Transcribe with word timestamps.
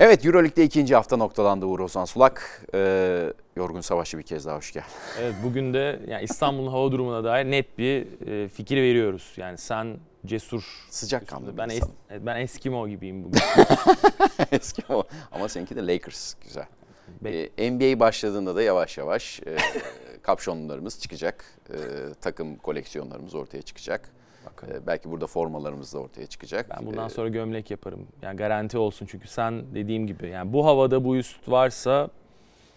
Evet 0.00 0.26
Euroleague'de 0.26 0.64
ikinci 0.64 0.94
hafta 0.94 1.16
noktalandı 1.16 1.66
Uğur 1.66 1.80
Ozan 1.80 2.04
Sulak. 2.04 2.62
Ee, 2.74 3.32
Yorgun 3.56 3.80
Savaşçı 3.80 4.18
bir 4.18 4.22
kez 4.22 4.46
daha 4.46 4.56
hoş 4.56 4.72
geldin. 4.72 4.88
Evet 5.20 5.34
bugün 5.44 5.74
de 5.74 6.00
yani 6.08 6.24
İstanbul'un 6.24 6.70
hava 6.70 6.92
durumuna 6.92 7.24
dair 7.24 7.44
net 7.50 7.78
bir 7.78 8.06
e, 8.26 8.48
fikir 8.48 8.76
veriyoruz. 8.76 9.32
Yani 9.36 9.58
sen 9.58 9.96
cesur. 10.26 10.62
Sıcak 10.90 11.28
kanlı 11.28 11.58
Ben, 11.58 11.68
es, 11.68 11.82
ben 12.20 12.40
Eskimo 12.40 12.88
gibiyim 12.88 13.24
bugün. 13.24 13.40
Eskimo 14.52 15.04
ama 15.32 15.48
seninki 15.48 15.76
de 15.76 15.86
Lakers 15.86 16.34
güzel. 16.34 16.66
Ee, 17.24 17.70
NBA 17.70 18.00
başladığında 18.00 18.56
da 18.56 18.62
yavaş 18.62 18.98
yavaş 18.98 19.40
e, 19.40 19.56
kapşonlarımız 20.22 21.00
çıkacak. 21.00 21.44
E, 21.70 21.76
takım 22.20 22.56
koleksiyonlarımız 22.56 23.34
ortaya 23.34 23.62
çıkacak. 23.62 24.10
Ee, 24.68 24.86
belki 24.86 25.10
burada 25.10 25.26
formalarımız 25.26 25.94
da 25.94 25.98
ortaya 25.98 26.26
çıkacak. 26.26 26.70
Ben 26.70 26.86
bundan 26.86 27.06
ee, 27.06 27.10
sonra 27.10 27.28
gömlek 27.28 27.70
yaparım. 27.70 28.06
Yani 28.22 28.36
garanti 28.36 28.78
olsun 28.78 29.06
çünkü 29.06 29.28
sen 29.28 29.74
dediğim 29.74 30.06
gibi 30.06 30.28
yani 30.28 30.52
bu 30.52 30.66
havada 30.66 31.04
bu 31.04 31.16
üst 31.16 31.48
varsa 31.48 32.10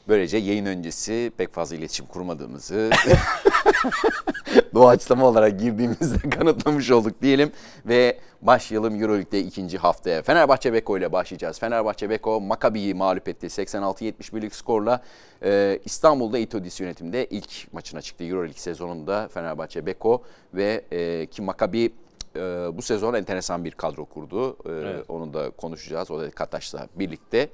Böylece 0.07 0.37
yayın 0.37 0.65
öncesi 0.65 1.31
pek 1.37 1.53
fazla 1.53 1.75
iletişim 1.75 2.05
kurmadığımızı 2.05 2.89
doğaçlama 4.73 5.25
olarak 5.25 5.59
girdiğimizde 5.59 6.29
kanıtlamış 6.37 6.91
olduk 6.91 7.21
diyelim. 7.21 7.51
Ve 7.85 8.19
başlayalım 8.41 9.01
Euroleague'de 9.01 9.39
ikinci 9.39 9.77
haftaya. 9.77 10.21
Fenerbahçe 10.21 10.73
Beko 10.73 10.97
ile 10.97 11.11
başlayacağız. 11.11 11.59
Fenerbahçe 11.59 12.09
Beko 12.09 12.41
Makabi'yi 12.41 12.93
mağlup 12.93 13.27
etti. 13.27 13.47
86-71'lik 13.47 14.55
skorla 14.55 15.01
e, 15.43 15.79
İstanbul'da 15.85 16.37
Itodis 16.37 16.79
yönetimde 16.79 17.25
ilk 17.25 17.73
maçına 17.73 18.01
çıktı 18.01 18.23
Euroleague 18.23 18.59
sezonunda 18.59 19.27
Fenerbahçe 19.27 19.85
Beko 19.85 20.23
ve 20.53 20.85
e, 20.91 21.25
ki 21.25 21.41
Makabi 21.41 21.93
e, 22.35 22.39
bu 22.77 22.81
sezon 22.81 23.13
enteresan 23.13 23.65
bir 23.65 23.71
kadro 23.71 24.05
kurdu. 24.05 24.57
E, 24.65 24.69
evet. 24.69 25.05
Onu 25.09 25.33
da 25.33 25.49
konuşacağız. 25.49 26.11
O 26.11 26.19
da 26.19 26.31
Kataş'la 26.31 26.87
birlikte. 26.95 27.49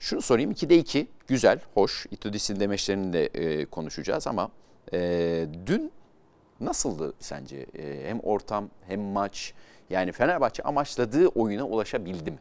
Şunu 0.00 0.22
sorayım 0.22 0.52
2'de 0.52 0.78
2 0.78 1.06
güzel, 1.26 1.60
hoş. 1.74 2.06
Itudis'in 2.10 2.60
demeçlerini 2.60 3.12
de 3.12 3.26
e, 3.26 3.64
konuşacağız 3.64 4.26
ama 4.26 4.50
e, 4.92 5.46
dün 5.66 5.92
nasıldı 6.60 7.14
sence? 7.18 7.66
E, 7.78 8.08
hem 8.08 8.20
ortam 8.20 8.70
hem 8.86 9.00
maç 9.00 9.54
yani 9.90 10.12
Fenerbahçe 10.12 10.62
amaçladığı 10.62 11.28
oyuna 11.28 11.64
ulaşabildi 11.64 12.30
mi? 12.30 12.38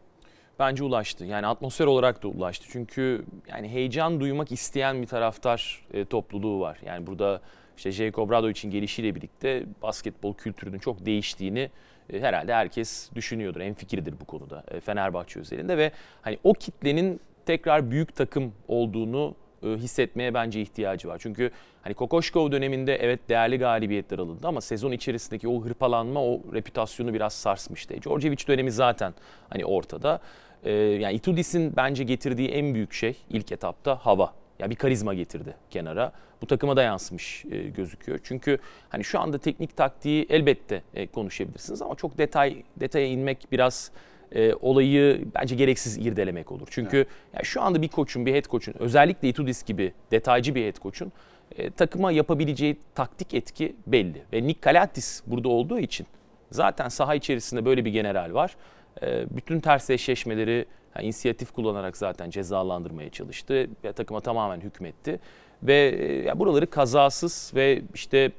Bence 0.59 0.83
ulaştı. 0.83 1.25
Yani 1.25 1.47
atmosfer 1.47 1.85
olarak 1.85 2.23
da 2.23 2.27
ulaştı. 2.27 2.67
Çünkü 2.69 3.25
yani 3.47 3.69
heyecan 3.69 4.19
duymak 4.19 4.51
isteyen 4.51 5.01
bir 5.01 5.07
taraftar 5.07 5.85
e, 5.93 6.05
topluluğu 6.05 6.59
var. 6.59 6.79
Yani 6.85 7.07
burada 7.07 7.41
işte 7.77 7.91
Jacob 7.91 8.31
Rado 8.31 8.49
için 8.49 8.71
gelişiyle 8.71 9.15
birlikte 9.15 9.65
basketbol 9.81 10.33
kültürünün 10.33 10.79
çok 10.79 11.05
değiştiğini 11.05 11.69
e, 12.13 12.19
herhalde 12.19 12.53
herkes 12.53 13.09
düşünüyordur. 13.15 13.61
En 13.61 13.73
fikirdir 13.73 14.19
bu 14.21 14.25
konuda 14.25 14.63
e, 14.67 14.79
Fenerbahçe 14.79 15.39
özelinde 15.39 15.77
ve 15.77 15.91
hani 16.21 16.37
o 16.43 16.53
kitlenin 16.53 17.21
tekrar 17.45 17.91
büyük 17.91 18.15
takım 18.15 18.53
olduğunu 18.67 19.35
e, 19.63 19.67
hissetmeye 19.67 20.33
bence 20.33 20.61
ihtiyacı 20.61 21.07
var. 21.07 21.17
Çünkü 21.21 21.51
hani 21.81 21.93
Kokoşkov 21.93 22.51
döneminde 22.51 22.95
evet 22.95 23.29
değerli 23.29 23.57
galibiyetler 23.57 24.19
alındı 24.19 24.47
ama 24.47 24.61
sezon 24.61 24.91
içerisindeki 24.91 25.47
o 25.47 25.61
hırpalanma 25.65 26.23
o 26.23 26.41
reputasyonu 26.53 27.13
biraz 27.13 27.33
sarsmıştı. 27.33 28.01
Djordjevic 28.01 28.47
dönemi 28.47 28.71
zaten 28.71 29.13
hani 29.49 29.65
ortada. 29.65 30.19
Ee, 30.63 30.71
yani 30.71 31.13
Itudis'in 31.13 31.75
bence 31.75 32.03
getirdiği 32.03 32.49
en 32.49 32.73
büyük 32.73 32.93
şey 32.93 33.17
ilk 33.29 33.51
etapta 33.51 33.95
hava. 33.95 34.33
Ya 34.59 34.69
bir 34.69 34.75
karizma 34.75 35.13
getirdi 35.13 35.55
kenara. 35.69 36.11
Bu 36.41 36.47
takıma 36.47 36.77
da 36.77 36.83
yansımış 36.83 37.45
e, 37.51 37.57
gözüküyor. 37.57 38.19
Çünkü 38.23 38.57
hani 38.89 39.03
şu 39.03 39.19
anda 39.19 39.37
teknik 39.37 39.77
taktiği 39.77 40.25
elbette 40.29 40.81
e, 40.93 41.07
konuşabilirsiniz 41.07 41.81
ama 41.81 41.95
çok 41.95 42.17
detay 42.17 42.63
detaya 42.79 43.07
inmek 43.07 43.47
biraz 43.51 43.91
e, 44.35 44.53
olayı 44.53 45.25
bence 45.35 45.55
gereksiz 45.55 45.97
irdelemek 45.97 46.51
olur. 46.51 46.67
Çünkü 46.71 46.97
evet. 46.97 47.07
yani 47.33 47.45
şu 47.45 47.61
anda 47.61 47.81
bir 47.81 47.87
koçun, 47.87 48.25
bir 48.25 48.33
head 48.33 48.45
koçun, 48.45 48.73
özellikle 48.79 49.29
Itudis 49.29 49.63
gibi 49.63 49.93
detaycı 50.11 50.55
bir 50.55 50.65
head 50.65 50.79
koçun 50.79 51.11
e, 51.57 51.69
takıma 51.69 52.11
yapabileceği 52.11 52.77
taktik 52.95 53.33
etki 53.33 53.75
belli. 53.87 54.23
Ve 54.33 54.43
Nick 54.47 54.61
Kalatis 54.61 55.21
burada 55.27 55.49
olduğu 55.49 55.79
için 55.79 56.07
zaten 56.51 56.89
saha 56.89 57.15
içerisinde 57.15 57.65
böyle 57.65 57.85
bir 57.85 57.91
general 57.91 58.33
var. 58.33 58.55
E, 59.01 59.25
bütün 59.29 59.59
ters 59.59 59.89
eşleşmeleri 59.89 60.65
yani 60.95 61.05
inisiyatif 61.05 61.51
kullanarak 61.51 61.97
zaten 61.97 62.29
cezalandırmaya 62.29 63.09
çalıştı. 63.09 63.67
ve 63.83 63.93
takıma 63.93 64.19
tamamen 64.19 64.61
hükmetti. 64.61 65.19
Ve 65.63 65.95
e, 65.99 66.23
ya 66.23 66.39
buraları 66.39 66.69
kazasız 66.69 67.51
ve 67.55 67.81
işte 67.93 68.31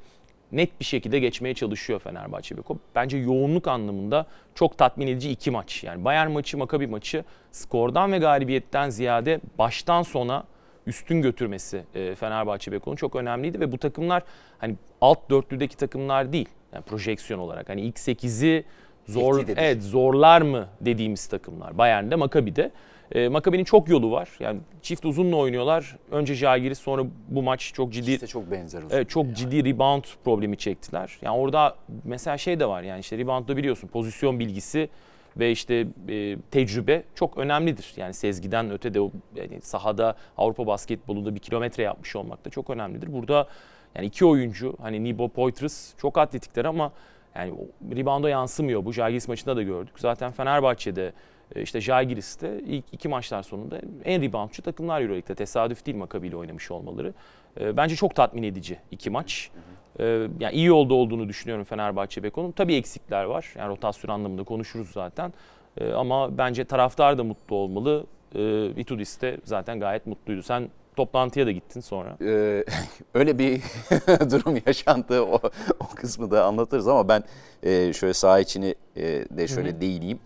net 0.52 0.80
bir 0.80 0.84
şekilde 0.84 1.18
geçmeye 1.18 1.54
çalışıyor 1.54 2.00
Fenerbahçe 2.00 2.56
Beko. 2.56 2.78
Bence 2.94 3.18
yoğunluk 3.18 3.68
anlamında 3.68 4.26
çok 4.54 4.78
tatmin 4.78 5.06
edici 5.06 5.30
iki 5.30 5.50
maç. 5.50 5.84
Yani 5.84 6.04
Bayern 6.04 6.30
maçı, 6.30 6.58
Makabi 6.58 6.86
maçı 6.86 7.24
skordan 7.52 8.12
ve 8.12 8.18
galibiyetten 8.18 8.90
ziyade 8.90 9.40
baştan 9.58 10.02
sona 10.02 10.44
üstün 10.86 11.22
götürmesi 11.22 11.84
e, 11.94 12.14
Fenerbahçe 12.14 12.72
Beko'nun 12.72 12.96
çok 12.96 13.16
önemliydi 13.16 13.60
ve 13.60 13.72
bu 13.72 13.78
takımlar 13.78 14.22
hani 14.58 14.76
alt 15.00 15.30
dörtlüdeki 15.30 15.76
takımlar 15.76 16.32
değil. 16.32 16.48
Yani 16.72 16.84
projeksiyon 16.84 17.40
olarak 17.40 17.68
hani 17.68 17.80
ilk 17.80 17.96
8'i 17.96 18.64
zor 19.08 19.44
evet 19.56 19.82
zorlar 19.82 20.42
mı 20.42 20.68
dediğimiz 20.80 21.26
takımlar. 21.26 21.78
Bayern'de, 21.78 22.16
Makabi'de. 22.16 22.70
E, 23.12 23.28
Makabi'nin 23.28 23.65
çok 23.65 23.89
yolu 23.89 24.11
var. 24.11 24.28
Yani 24.41 24.61
çift 24.83 25.05
uzunla 25.05 25.37
oynuyorlar. 25.37 25.97
Önce 26.11 26.34
Jagiris 26.34 26.78
sonra 26.78 27.03
bu 27.28 27.43
maç 27.43 27.72
çok 27.75 27.93
ciddi. 27.93 28.11
İkisi 28.11 28.22
de 28.22 28.27
çok 28.27 28.50
benzer 28.50 28.83
uzun. 28.83 28.97
Evet, 28.97 29.11
çok 29.11 29.25
yani. 29.25 29.34
ciddi 29.34 29.65
rebound 29.65 30.05
problemi 30.25 30.56
çektiler. 30.56 31.19
Yani 31.22 31.37
orada 31.37 31.77
mesela 32.05 32.39
şey 32.39 32.61
de 32.61 32.69
var 32.69 32.83
yani 32.83 33.00
işte 33.00 33.19
reboundda 33.19 33.56
biliyorsun 33.56 33.89
pozisyon 33.89 34.39
bilgisi 34.39 34.89
ve 35.37 35.50
işte 35.50 35.87
e, 36.09 36.37
tecrübe 36.50 37.03
çok 37.15 37.39
önemlidir. 37.39 37.93
Yani 37.97 38.15
sezgiden 38.15 38.71
öte 38.71 38.94
de 38.94 38.99
yani 39.34 39.61
sahada 39.61 40.17
Avrupa 40.38 40.67
basketbolunda 40.67 41.34
bir 41.34 41.41
kilometre 41.41 41.83
yapmış 41.83 42.17
olmak 42.17 42.44
da 42.44 42.50
çok 42.50 42.71
önemlidir. 42.71 43.12
Burada 43.12 43.49
yani 43.94 44.06
iki 44.06 44.25
oyuncu 44.25 44.77
hani 44.83 45.05
Nibo 45.05 45.28
Poitras 45.28 45.94
çok 45.99 46.19
atletikler 46.19 46.65
ama 46.65 46.93
yani 47.34 47.55
rebound'a 47.97 48.31
yansımıyor. 48.31 48.84
Bu 48.84 48.93
Jagiris 48.93 49.28
maçında 49.28 49.56
da 49.56 49.62
gördük. 49.62 49.94
Zaten 49.99 50.33
Fenerbahçe'de 50.33 51.12
e, 51.54 51.62
işte 51.62 51.80
Jalgiris'te 51.80 52.60
ilk 52.66 52.84
iki 52.92 53.08
maçlar 53.08 53.42
sonunda 53.42 53.80
en 54.04 54.22
reboundçı 54.22 54.62
takımlar 54.62 55.00
Euroleague'de. 55.00 55.34
Tesadüf 55.34 55.86
değil 55.86 55.96
Maccabi 55.96 56.28
ile 56.28 56.36
oynamış 56.36 56.70
olmaları. 56.70 57.14
E, 57.60 57.76
bence 57.76 57.96
çok 57.96 58.14
tatmin 58.14 58.42
edici 58.42 58.78
iki 58.90 59.10
maç. 59.10 59.50
E, 60.00 60.04
yani 60.40 60.54
iyi 60.54 60.66
yolda 60.66 60.94
olduğunu 60.94 61.28
düşünüyorum 61.28 61.64
Fenerbahçe 61.64 62.22
Beko'nun. 62.22 62.52
Tabii 62.52 62.74
eksikler 62.74 63.24
var. 63.24 63.54
Yani 63.58 63.68
rotasyon 63.68 64.14
anlamında 64.14 64.44
konuşuruz 64.44 64.90
zaten. 64.90 65.32
Ama 65.94 66.38
bence 66.38 66.64
taraftar 66.64 67.18
da 67.18 67.24
mutlu 67.24 67.56
olmalı. 67.56 68.06
Itudis 68.76 69.20
de 69.20 69.38
zaten 69.44 69.80
gayet 69.80 70.06
mutluydu. 70.06 70.42
Sen 70.42 70.68
toplantıya 70.96 71.46
da 71.46 71.50
gittin 71.50 71.80
sonra. 71.80 72.16
Ee, 72.20 72.64
öyle 73.14 73.38
bir 73.38 73.60
durum 74.30 74.62
yaşandı. 74.66 75.22
O, 75.22 75.40
o 75.80 75.86
kısmı 75.94 76.30
da 76.30 76.44
anlatırız 76.44 76.88
ama 76.88 77.08
ben 77.08 77.24
e, 77.62 77.92
şöyle 77.92 78.14
saha 78.14 78.40
içini 78.40 78.74
e, 78.96 79.02
de 79.30 79.48
şöyle 79.48 79.70
Hı-hı. 79.70 79.80
değineyim. 79.80 80.18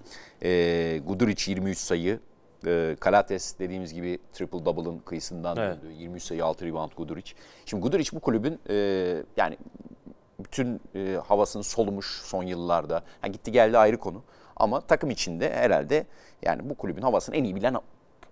E, 0.43 1.01
Guduric 1.07 1.51
23 1.51 1.79
sayı. 1.79 2.21
E, 2.67 2.97
Kalates 3.01 3.59
dediğimiz 3.59 3.95
gibi 3.95 4.19
triple 4.33 4.65
double'ın 4.65 4.99
kıyısından 4.99 5.57
evet. 5.57 5.83
döndü. 5.83 5.95
23 5.99 6.23
sayı 6.23 6.45
6 6.45 6.67
rebound 6.67 6.93
Guduric. 6.97 7.33
Şimdi 7.67 7.83
Guduric 7.83 8.17
bu 8.17 8.21
kulübün 8.21 8.59
e, 8.69 8.75
yani 9.37 9.57
bütün 10.45 10.81
e, 10.95 11.19
havasını 11.27 11.65
solumuş 11.65 12.07
son 12.07 12.43
yıllarda. 12.43 13.03
Ha, 13.21 13.29
gitti 13.29 13.53
geldi 13.53 13.79
ayrı 13.79 13.99
konu. 13.99 14.23
Ama 14.57 14.81
takım 14.81 15.11
içinde 15.11 15.53
herhalde 15.55 16.07
yani 16.43 16.71
bu 16.71 16.75
kulübün 16.75 17.03
havasını 17.03 17.37
en 17.37 17.45
iyi 17.45 17.57
bilen 17.57 17.77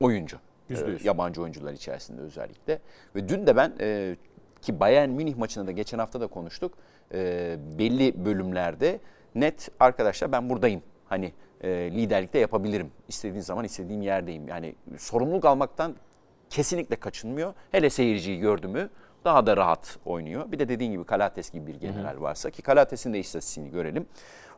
oyuncu. 0.01 0.39
%100. 0.71 1.03
E, 1.03 1.07
yabancı 1.09 1.43
oyuncular 1.43 1.73
içerisinde 1.73 2.21
özellikle. 2.21 2.79
Ve 3.17 3.29
dün 3.29 3.47
de 3.47 3.57
ben 3.57 3.73
e, 3.81 4.17
ki 4.63 4.81
Bayern 4.81 5.11
Münih 5.11 5.37
maçında 5.37 5.67
da 5.67 5.73
geçen 5.73 5.99
hafta 5.99 6.21
da 6.21 6.27
konuştuk. 6.27 6.75
E, 7.15 7.57
belli 7.79 8.25
bölümlerde 8.25 9.01
net 9.35 9.71
arkadaşlar 9.81 10.33
ben 10.33 10.51
buradayım. 10.51 10.83
Hani 11.09 11.33
e, 11.61 11.69
liderlikte 11.69 12.39
yapabilirim. 12.39 12.91
İstediğim 13.09 13.43
zaman 13.43 13.65
istediğim 13.65 14.03
yerdeyim. 14.03 14.49
Yani 14.49 14.75
sorumluluk 14.99 15.45
almaktan 15.45 15.97
kesinlikle 16.51 16.97
kaçınmıyor. 16.97 17.55
Hele 17.71 17.91
seyirciyi 17.91 18.39
gördü 18.39 18.69
mü 18.69 18.91
daha 19.25 19.47
da 19.47 19.57
rahat 19.57 19.99
oynuyor. 20.05 20.53
Bir 20.53 20.59
de 20.59 20.69
dediğin 20.69 20.93
gibi 20.93 21.05
Kalates 21.05 21.51
gibi 21.51 21.67
bir 21.67 21.75
general 21.75 22.21
varsa 22.21 22.51
ki 22.51 22.63
Kalates'in 22.63 23.13
de 23.13 23.19
istatistiğini 23.19 23.71
görelim. 23.71 24.07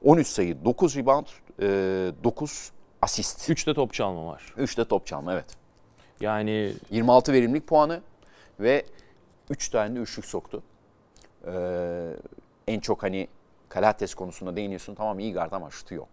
13 0.04 0.26
sayı, 0.26 0.64
9 0.64 0.96
rebound, 0.96 1.26
9 1.58 2.72
asist. 3.02 3.50
3 3.50 3.66
de 3.66 3.74
top 3.74 3.92
çalma 3.92 4.26
var. 4.26 4.54
3 4.56 4.78
de 4.78 4.84
top 4.84 5.06
çalma 5.06 5.32
evet. 5.32 5.46
Yani 6.20 6.72
26 6.90 7.32
verimlilik 7.32 7.66
puanı 7.66 8.00
ve 8.60 8.84
3 9.50 9.68
tane 9.68 9.96
de 9.96 10.00
üçlük 10.00 10.24
soktu. 10.24 10.62
Ee, 11.46 12.16
en 12.68 12.80
çok 12.80 13.02
hani 13.02 13.28
Kalates 13.68 14.14
konusunda 14.14 14.56
değiniyorsun. 14.56 14.94
Tamam 14.94 15.18
iyi 15.18 15.32
guard 15.32 15.52
ama 15.52 15.70
şutu 15.70 15.94
yok. 15.94 16.08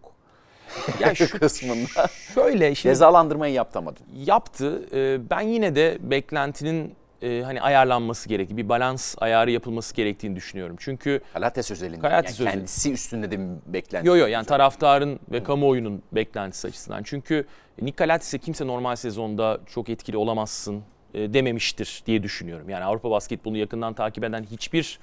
Ya 1.00 1.14
şu 1.14 1.38
kısmında. 1.38 2.08
Şöyle 2.34 2.74
şimdi 2.74 2.92
cezalandırmayı 2.94 3.54
yaptı 3.54 3.78
ama. 3.78 3.94
Yaptı. 4.24 4.82
Ee, 4.92 5.30
ben 5.30 5.40
yine 5.40 5.74
de 5.74 5.98
beklentinin 6.00 6.94
e, 7.22 7.42
hani 7.44 7.62
ayarlanması 7.62 8.28
gerektiği, 8.28 8.56
bir 8.56 8.68
balans 8.68 9.14
ayarı 9.18 9.50
yapılması 9.50 9.94
gerektiğini 9.94 10.36
düşünüyorum. 10.36 10.76
Çünkü 10.78 11.20
Kalates 11.32 11.70
özelinde. 11.70 12.00
Kalates 12.00 12.40
yani 12.40 12.50
kendisi 12.50 12.92
üstünde 12.92 13.30
de 13.30 13.38
bir 13.38 13.46
beklenti. 13.66 14.08
Yo 14.08 14.16
yo 14.16 14.26
yani 14.26 14.46
taraftarın 14.46 15.20
ve 15.32 15.42
kamuoyunun 15.42 16.02
beklentisi 16.12 16.68
açısından. 16.68 17.02
Çünkü 17.02 17.46
Nick 17.82 17.96
Kalatis'e 17.96 18.38
kimse 18.38 18.66
normal 18.66 18.96
sezonda 18.96 19.60
çok 19.66 19.88
etkili 19.88 20.16
olamazsın 20.16 20.82
e, 21.14 21.34
dememiştir 21.34 22.02
diye 22.06 22.22
düşünüyorum. 22.22 22.68
Yani 22.70 22.84
Avrupa 22.84 23.10
basketbolunu 23.10 23.58
yakından 23.58 23.94
takip 23.94 24.24
eden 24.24 24.42
hiçbir 24.50 24.98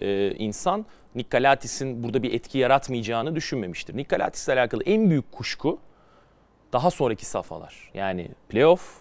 e, 0.00 0.30
insan 0.30 0.86
Nick 1.14 1.28
Kalatis'in 1.28 2.02
burada 2.02 2.22
bir 2.22 2.34
etki 2.34 2.58
yaratmayacağını 2.58 3.34
düşünmemiştir. 3.34 3.96
Nick 3.96 4.08
Kalatis'le 4.08 4.48
alakalı 4.48 4.82
en 4.82 5.10
büyük 5.10 5.32
kuşku 5.32 5.78
daha 6.72 6.90
sonraki 6.90 7.26
safhalar. 7.26 7.90
Yani 7.94 8.28
playoff, 8.48 8.98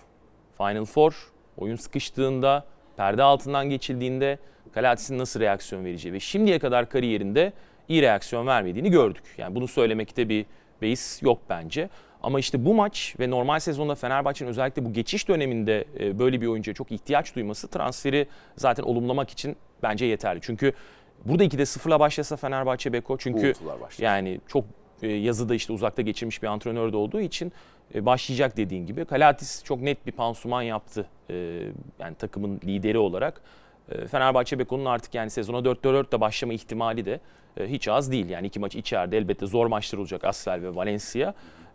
Final 0.57 0.85
Four, 0.85 1.31
oyun 1.57 1.75
sıkıştığında, 1.75 2.65
perde 2.97 3.23
altından 3.23 3.69
geçildiğinde 3.69 4.39
Kalatis'in 4.73 5.17
nasıl 5.17 5.39
reaksiyon 5.39 5.85
vereceği 5.85 6.13
ve 6.13 6.19
şimdiye 6.19 6.59
kadar 6.59 6.89
kariyerinde 6.89 7.53
iyi 7.87 8.01
reaksiyon 8.01 8.47
vermediğini 8.47 8.91
gördük. 8.91 9.23
Yani 9.37 9.55
bunu 9.55 9.67
söylemekte 9.67 10.29
bir 10.29 10.45
beis 10.81 11.23
yok 11.23 11.39
bence. 11.49 11.89
Ama 12.25 12.39
işte 12.39 12.65
bu 12.65 12.73
maç 12.73 13.15
ve 13.19 13.29
normal 13.29 13.59
sezonda 13.59 13.95
Fenerbahçe'nin 13.95 14.49
özellikle 14.49 14.85
bu 14.85 14.93
geçiş 14.93 15.27
döneminde 15.27 15.85
e, 15.99 16.19
böyle 16.19 16.41
bir 16.41 16.47
oyuncuya 16.47 16.75
çok 16.75 16.91
ihtiyaç 16.91 17.35
duyması 17.35 17.67
transferi 17.67 18.27
zaten 18.57 18.83
olumlamak 18.83 19.29
için 19.29 19.55
bence 19.83 20.05
yeterli. 20.05 20.39
Çünkü 20.41 20.73
burada 21.25 21.43
2'de 21.43 21.65
sıfırla 21.65 21.99
başlasa 21.99 22.35
Fenerbahçe 22.35 22.93
Beko 22.93 23.17
çünkü 23.17 23.53
yani 23.99 24.39
çok 24.47 24.65
e, 25.01 25.07
yazıda 25.07 25.55
işte 25.55 25.73
uzakta 25.73 26.01
geçirmiş 26.01 26.43
bir 26.43 26.47
antrenör 26.47 26.93
de 26.93 26.97
olduğu 26.97 27.21
için 27.21 27.51
e, 27.95 28.05
başlayacak 28.05 28.57
dediğin 28.57 28.85
gibi. 28.85 29.05
Kalatis 29.05 29.63
çok 29.63 29.81
net 29.81 30.05
bir 30.05 30.11
pansuman 30.11 30.61
yaptı. 30.61 31.07
Yani 31.99 32.15
takımın 32.15 32.59
lideri 32.65 32.97
olarak. 32.97 33.41
Fenerbahçe 34.11 34.59
Beko'nun 34.59 34.85
artık 34.85 35.15
yani 35.15 35.29
sezona 35.29 35.57
4-4 35.57 36.11
de 36.11 36.21
başlama 36.21 36.53
ihtimali 36.53 37.05
de 37.05 37.19
hiç 37.59 37.87
az 37.87 38.11
değil. 38.11 38.29
Yani 38.29 38.47
iki 38.47 38.59
maç 38.59 38.75
içeride 38.75 39.17
elbette 39.17 39.45
zor 39.45 39.67
maçlar 39.67 39.99
olacak 39.99 40.23
Asvel 40.23 40.61
ve 40.61 40.75
Valencia. 40.75 41.33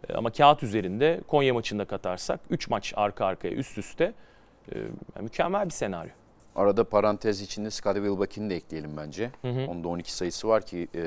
E, 0.08 0.14
ama 0.14 0.30
kağıt 0.30 0.62
üzerinde 0.62 1.20
Konya 1.28 1.54
maçında 1.54 1.84
katarsak 1.84 2.40
3 2.50 2.68
maç 2.70 2.92
arka 2.96 3.26
arkaya 3.26 3.54
üst 3.54 3.78
üste 3.78 4.12
e, 4.74 4.76
mükemmel 5.20 5.64
bir 5.66 5.70
senaryo. 5.70 6.10
Arada 6.56 6.84
parantez 6.84 7.40
içinde 7.40 7.70
Scottie 7.70 8.02
Wilbeck'ini 8.02 8.50
de 8.50 8.56
ekleyelim 8.56 8.96
bence. 8.96 9.30
Onda 9.68 9.88
12 9.88 10.12
sayısı 10.14 10.48
var 10.48 10.66
ki 10.66 10.88
e, 10.94 11.02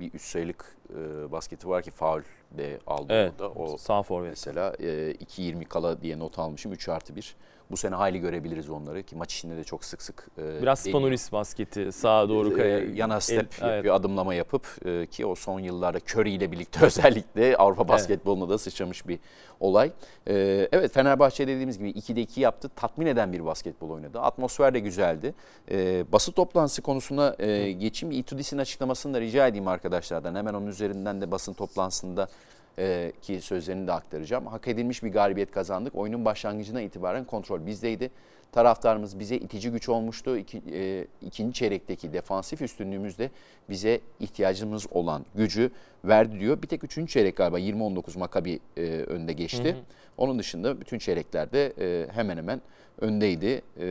bir 0.00 0.14
üst 0.14 0.24
sayılık 0.24 0.76
e, 0.90 1.32
basketi 1.32 1.68
var 1.68 1.82
ki 1.82 1.90
faul 1.90 2.20
de 2.50 2.78
aldı 2.86 3.06
Evet. 3.12 3.32
orada. 3.40 3.50
O 3.50 3.76
Sağ 3.76 4.02
forvet. 4.02 4.30
mesela 4.30 4.74
e, 4.80 4.84
2.20 5.12 5.64
kala 5.64 6.02
diye 6.02 6.18
not 6.18 6.38
almışım 6.38 6.72
3 6.72 6.88
artı 6.88 7.16
1. 7.16 7.36
Bu 7.70 7.76
sene 7.76 7.94
hayli 7.94 8.20
görebiliriz 8.20 8.70
onları 8.70 9.02
ki 9.02 9.16
maç 9.16 9.34
içinde 9.34 9.56
de 9.56 9.64
çok 9.64 9.84
sık 9.84 10.02
sık 10.02 10.28
e, 10.38 10.62
Biraz. 10.62 10.78
Spanulis 10.78 11.32
basketi 11.32 11.92
sağa 11.92 12.28
doğru 12.28 12.52
e, 12.52 12.56
kaya. 12.56 12.78
yana 12.78 13.20
step 13.20 13.38
El- 13.38 13.66
evet. 13.66 13.76
yapıyor, 13.76 13.94
adımlama 13.94 14.34
yapıp 14.34 14.66
e, 14.86 15.06
ki 15.06 15.26
o 15.26 15.34
son 15.34 15.60
yıllarda 15.60 15.98
Curry 15.98 16.30
ile 16.30 16.52
birlikte 16.52 16.80
özellikle 16.86 17.56
Avrupa 17.56 17.88
basketboluna 17.88 18.48
da 18.48 18.58
sıçramış 18.58 19.08
bir 19.08 19.18
olay. 19.60 19.92
E, 20.26 20.68
evet 20.72 20.92
Fenerbahçe 20.92 21.48
dediğimiz 21.48 21.78
gibi 21.78 21.90
2'de 21.90 22.20
2 22.20 22.40
yaptı. 22.40 22.70
Tatmin 22.76 23.06
eden 23.06 23.32
bir 23.32 23.44
basketbol 23.46 23.90
oynadı. 23.90 24.20
Atmosfer 24.20 24.74
de 24.74 24.78
güzeldi. 24.80 25.34
E, 25.70 26.04
basın 26.12 26.32
toplantısı 26.32 26.82
konusuna 26.82 27.36
e, 27.38 27.72
geçeyim. 27.72 28.12
Itudis'in 28.16 28.58
açıklamasını 28.58 29.14
da 29.14 29.20
rica 29.20 29.46
edeyim 29.46 29.68
arkadaşlardan. 29.68 30.34
Hemen 30.34 30.54
onun 30.54 30.66
üzerinden 30.66 31.20
de 31.20 31.30
basın 31.30 31.52
toplantısında 31.52 32.28
e, 32.78 33.12
ki 33.22 33.40
sözlerini 33.40 33.86
de 33.86 33.92
aktaracağım. 33.92 34.46
Hak 34.46 34.68
edilmiş 34.68 35.02
bir 35.02 35.12
galibiyet 35.12 35.50
kazandık. 35.50 35.94
Oyunun 35.94 36.24
başlangıcına 36.24 36.80
itibaren 36.80 37.24
kontrol 37.24 37.66
bizdeydi. 37.66 38.10
Taraftarımız 38.52 39.18
bize 39.18 39.36
itici 39.36 39.70
güç 39.70 39.88
olmuştu. 39.88 40.36
İki, 40.36 40.62
e, 40.72 41.06
ikinci 41.22 41.52
çeyrekteki 41.58 42.12
defansif 42.12 42.62
üstünlüğümüzde 42.62 43.30
bize 43.70 44.00
ihtiyacımız 44.20 44.86
olan 44.90 45.24
gücü 45.34 45.70
verdi 46.04 46.40
diyor. 46.40 46.62
Bir 46.62 46.66
tek 46.66 46.84
üçüncü 46.84 47.12
çeyrek 47.12 47.36
galiba 47.36 47.60
20-19 47.60 48.18
Makabi 48.18 48.60
e, 48.76 48.82
önde 48.82 49.32
geçti. 49.32 49.76
Onun 50.16 50.38
dışında 50.38 50.80
bütün 50.80 50.98
çeyreklerde 50.98 51.72
e, 51.78 52.08
hemen 52.12 52.36
hemen 52.36 52.60
öndeydi 53.00 53.62
e, 53.80 53.86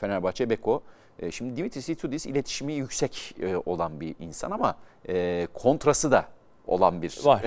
Fenerbahçe 0.00 0.50
Beko. 0.50 0.82
E, 1.18 1.30
şimdi 1.30 1.56
Dimitris 1.56 1.88
Itudis 1.88 2.26
iletişimi 2.26 2.72
yüksek 2.72 3.34
e, 3.42 3.56
olan 3.56 4.00
bir 4.00 4.14
insan 4.20 4.50
ama 4.50 4.76
e, 5.08 5.46
kontrası 5.54 6.10
da 6.10 6.28
olan 6.68 7.02
bir 7.02 7.18
Var. 7.24 7.42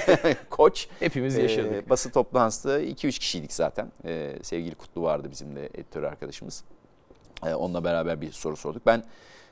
koç. 0.50 0.88
Hepimiz 1.00 1.38
Ee, 1.38 1.42
yaşadık. 1.42 1.90
basın 1.90 2.10
toplantısında 2.10 2.80
2-3 2.82 3.18
kişiydik 3.18 3.52
zaten. 3.52 3.92
Ee, 4.04 4.32
sevgili 4.42 4.74
Kutlu 4.74 5.02
vardı 5.02 5.28
bizim 5.30 5.56
de 5.56 5.66
editör 5.66 6.02
arkadaşımız. 6.02 6.64
Ee, 7.46 7.54
onunla 7.54 7.84
beraber 7.84 8.20
bir 8.20 8.32
soru 8.32 8.56
sorduk. 8.56 8.86
Ben 8.86 9.04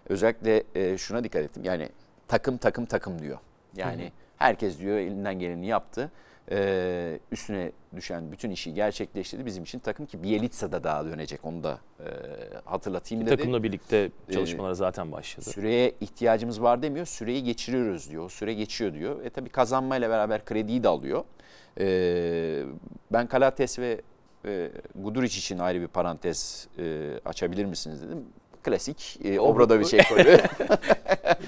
özellikle 0.08 0.62
e, 0.74 0.98
şuna 0.98 1.24
dikkat 1.24 1.42
ettim. 1.42 1.64
Yani 1.64 1.88
takım 2.28 2.56
takım 2.56 2.86
takım 2.86 3.18
diyor. 3.22 3.38
Yani 3.76 4.12
herkes 4.36 4.78
diyor 4.78 4.98
elinden 4.98 5.38
geleni 5.38 5.66
yaptı. 5.66 6.10
Ee, 6.50 7.18
üstüne 7.32 7.72
düşen 7.96 8.32
bütün 8.32 8.50
işi 8.50 8.74
gerçekleştirdi 8.74 9.46
bizim 9.46 9.64
için 9.64 9.78
takım 9.78 10.06
ki 10.06 10.22
Bielitsa 10.22 10.72
da 10.72 10.84
daha 10.84 11.04
dönecek 11.04 11.44
onu 11.44 11.64
da 11.64 11.78
e, 12.00 12.04
hatırlatayım 12.64 13.26
dedi. 13.26 13.36
Takımla 13.36 13.62
birlikte 13.62 14.10
çalışmalara 14.32 14.74
zaten 14.74 15.12
başladı. 15.12 15.50
Süreye 15.50 15.92
ihtiyacımız 16.00 16.62
var 16.62 16.82
demiyor. 16.82 17.06
Süreyi 17.06 17.44
geçiriyoruz 17.44 18.10
diyor. 18.10 18.30
Süre 18.30 18.54
geçiyor 18.54 18.94
diyor. 18.94 19.24
E 19.24 19.30
tabii 19.30 19.48
kazanmayla 19.48 20.10
beraber 20.10 20.44
krediyi 20.44 20.82
de 20.82 20.88
alıyor. 20.88 21.24
Ben 23.12 23.26
Kalates 23.26 23.78
ve 23.78 24.00
e, 24.46 24.70
Guduric 24.94 25.38
için 25.38 25.58
ayrı 25.58 25.80
bir 25.80 25.86
parantez 25.86 26.68
e, 26.78 27.10
açabilir 27.24 27.64
misiniz 27.64 28.02
dedim. 28.02 28.24
Klasik 28.62 29.18
e, 29.24 29.40
Obradoviç 29.40 29.94
ekolü. 29.94 30.38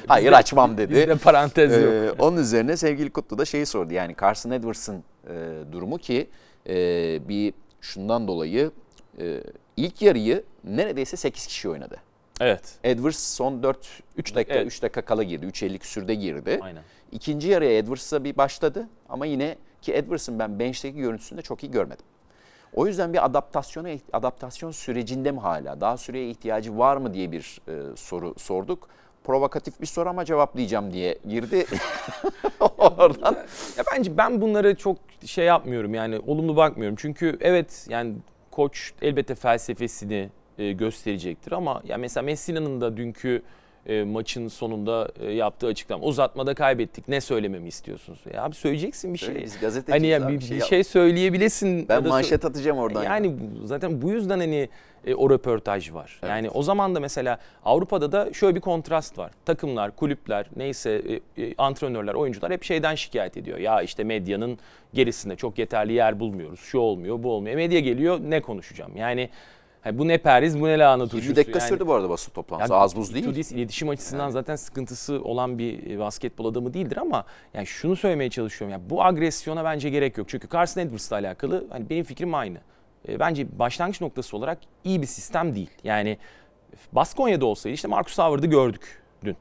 Hayır 0.09 0.33
açmam 0.33 0.79
dedi. 0.79 0.95
Bizde 0.95 1.17
parantez 1.17 1.73
yok. 1.73 1.93
Ee, 1.93 2.11
onun 2.19 2.37
üzerine 2.37 2.77
sevgili 2.77 3.11
Kutlu 3.11 3.39
da 3.39 3.45
şeyi 3.45 3.67
sordu. 3.67 3.93
Yani 3.93 4.17
Carson 4.21 4.51
Edwards'ın 4.51 5.05
e, 5.29 5.33
durumu 5.73 5.99
ki 5.99 6.31
e, 6.69 6.75
bir 7.29 7.55
şundan 7.81 8.29
dolayı 8.29 8.71
e, 9.21 9.41
ilk 9.77 10.03
yarıyı 10.03 10.45
neredeyse 10.65 11.17
8 11.17 11.47
kişi 11.47 11.69
oynadı. 11.69 11.97
Evet. 12.41 12.75
Edwards 12.85 13.19
son 13.19 13.63
4 13.63 14.03
3 14.17 14.35
dakika 14.35 14.55
Evet. 14.55 14.67
3 14.67 14.83
dakika 14.83 15.03
kala 15.03 15.23
girdi. 15.23 15.47
3.50 15.47 15.79
küsürde 15.79 16.15
girdi. 16.15 16.59
Aynen. 16.63 16.83
İkinci 17.13 17.49
yarıya 17.49 17.79
Edwards'a 17.79 18.25
bir 18.25 18.37
başladı 18.37 18.89
ama 19.09 19.27
yine 19.27 19.57
ki 19.83 19.95
Edwards'ın 19.95 20.39
ben 20.39 20.59
bench'teki 20.59 20.99
görüntüsünde 20.99 21.43
çok 21.43 21.65
iyi 21.65 21.71
görmedim. 21.71 22.07
O 22.75 22.87
yüzden 22.87 23.13
bir 23.13 23.25
adaptasyona 23.25 23.89
adaptasyon 24.13 24.71
sürecinde 24.71 25.33
mi 25.33 25.41
hala? 25.41 25.81
Daha 25.81 25.97
süreye 25.97 26.31
ihtiyacı 26.31 26.79
var 26.79 26.97
mı 26.97 27.15
diye 27.15 27.33
bir 27.33 27.61
e, 27.69 27.97
soru 27.97 28.35
sorduk. 28.39 28.89
Provokatif 29.27 29.81
bir 29.81 29.87
soru 29.87 30.09
ama 30.09 30.25
cevaplayacağım 30.25 30.93
diye 30.93 31.19
girdi. 31.29 31.67
Oradan 32.79 33.35
Ya 33.79 33.85
bence 33.95 34.17
ben 34.17 34.41
bunlara 34.41 34.77
çok 34.77 34.97
şey 35.27 35.45
yapmıyorum 35.47 35.95
yani 35.95 36.21
olumlu 36.27 36.57
bakmıyorum. 36.57 36.97
Çünkü 37.01 37.39
evet 37.41 37.87
yani 37.89 38.15
koç 38.51 38.93
elbette 39.03 39.35
felsefesini 39.35 40.31
e, 40.59 40.73
gösterecektir 40.73 41.53
ama 41.53 41.83
ya 41.85 41.99
mesela 41.99 42.25
Messina'nın 42.25 42.81
da 42.81 42.97
dünkü 42.97 43.43
e, 43.89 44.05
maçın 44.05 44.49
sonunda 44.49 45.09
e, 45.21 45.33
yaptığı 45.33 45.67
açıklama 45.67 46.05
uzatmada 46.05 46.55
kaybettik 46.55 47.09
ne 47.09 47.21
söylememi 47.21 47.69
istiyorsunuz? 47.69 48.19
Ya 48.35 48.43
abi 48.45 48.55
söyleyeceksin 48.55 49.15
bir 49.15 49.19
şey. 49.19 49.35
biz 49.43 49.61
gazeteciyiz 49.61 50.03
Hani 50.03 50.07
ya 50.07 50.29
bir, 50.29 50.41
şey 50.41 50.57
bir 50.57 50.63
şey 50.65 50.85
söyleyebilesin. 50.85 51.89
ben 51.89 51.95
ya 51.95 52.05
da 52.05 52.09
sö- 52.09 52.11
manşet 52.11 52.45
atacağım 52.45 52.79
oradan. 52.79 53.03
ya. 53.05 53.11
Yani 53.15 53.35
bu- 53.41 53.67
zaten 53.67 54.03
bu 54.03 54.11
yüzden 54.11 54.39
hani 54.39 54.69
e, 55.07 55.15
o 55.15 55.31
röportaj 55.31 55.93
var. 55.93 56.19
Evet. 56.23 56.31
Yani 56.31 56.51
o 56.51 56.63
zaman 56.63 56.95
da 56.95 57.01
mesela 57.01 57.39
Avrupa'da 57.65 58.13
da 58.13 58.33
şöyle 58.33 58.55
bir 58.57 58.61
kontrast 58.61 59.19
var. 59.19 59.31
Takımlar, 59.45 59.97
kulüpler, 59.97 60.47
neyse 60.57 61.03
e, 61.37 61.43
e, 61.43 61.55
antrenörler, 61.59 62.15
oyuncular 62.15 62.53
hep 62.53 62.65
şeyden 62.65 62.95
şikayet 62.95 63.37
ediyor. 63.37 63.59
Ya 63.59 63.83
işte 63.83 64.05
medyanın 64.05 64.59
gerisinde 64.95 65.37
çok 65.37 65.59
yeterli 65.59 65.93
yer 65.93 66.21
bulmuyoruz. 66.21 66.61
Şu 66.61 66.79
olmuyor, 66.79 67.23
bu 67.23 67.31
olmuyor. 67.33 67.53
E, 67.53 67.57
medya 67.57 67.81
geliyor 67.81 68.19
ne 68.21 68.43
konuşacağım? 68.43 68.97
Yani 68.97 69.29
hani 69.87 69.99
bu 69.99 70.09
ne 70.09 70.19
Periz, 70.19 70.61
bu 70.61 70.67
ne 70.69 70.79
lahana 70.79 71.03
20 71.03 71.11
turşusu. 71.11 71.37
dakika 71.37 71.59
yani. 71.59 71.69
sürdü 71.69 71.87
bu 71.87 71.95
arada 71.95 72.11
basın 72.11 72.33
toplantısı. 72.33 72.73
Ya, 72.73 72.79
Az 72.79 72.97
buz 72.97 73.15
değil. 73.15 73.25
Tudis 73.25 73.53
iletişim 73.53 73.89
açısından 73.89 74.31
zaten 74.31 74.57
sıkıntısı 74.57 75.21
olan 75.25 75.59
bir 75.59 75.91
e, 75.91 75.99
basketbol 75.99 76.45
adamı 76.45 76.75
değildir 76.75 76.97
ama 76.97 77.25
yani 77.55 77.67
şunu 77.67 77.97
söylemeye 77.97 78.31
çalışıyorum. 78.31 78.73
Yani 78.73 78.91
bu 78.91 79.05
agresyona 79.05 79.65
bence 79.65 79.91
gerek 79.91 80.19
yok. 80.19 80.29
Çünkü 80.29 80.49
Carson 80.49 80.81
Edwards'la 80.81 81.17
alakalı 81.17 81.67
hani 81.71 81.91
benim 81.91 82.05
fikrim 82.05 82.35
aynı. 82.35 82.59
E, 83.09 83.21
bence 83.21 83.59
başlangıç 83.59 84.01
noktası 84.01 84.37
olarak 84.37 84.59
iyi 84.85 85.03
bir 85.03 85.07
sistem 85.07 85.55
değil. 85.55 85.71
Yani 85.85 86.19
Baskonya'da 86.93 87.47
olsaydı 87.47 87.75
işte 87.75 87.89
Marcus 87.89 88.19
Howard'ı 88.19 88.47
gördük 88.47 89.03
dün. 89.25 89.37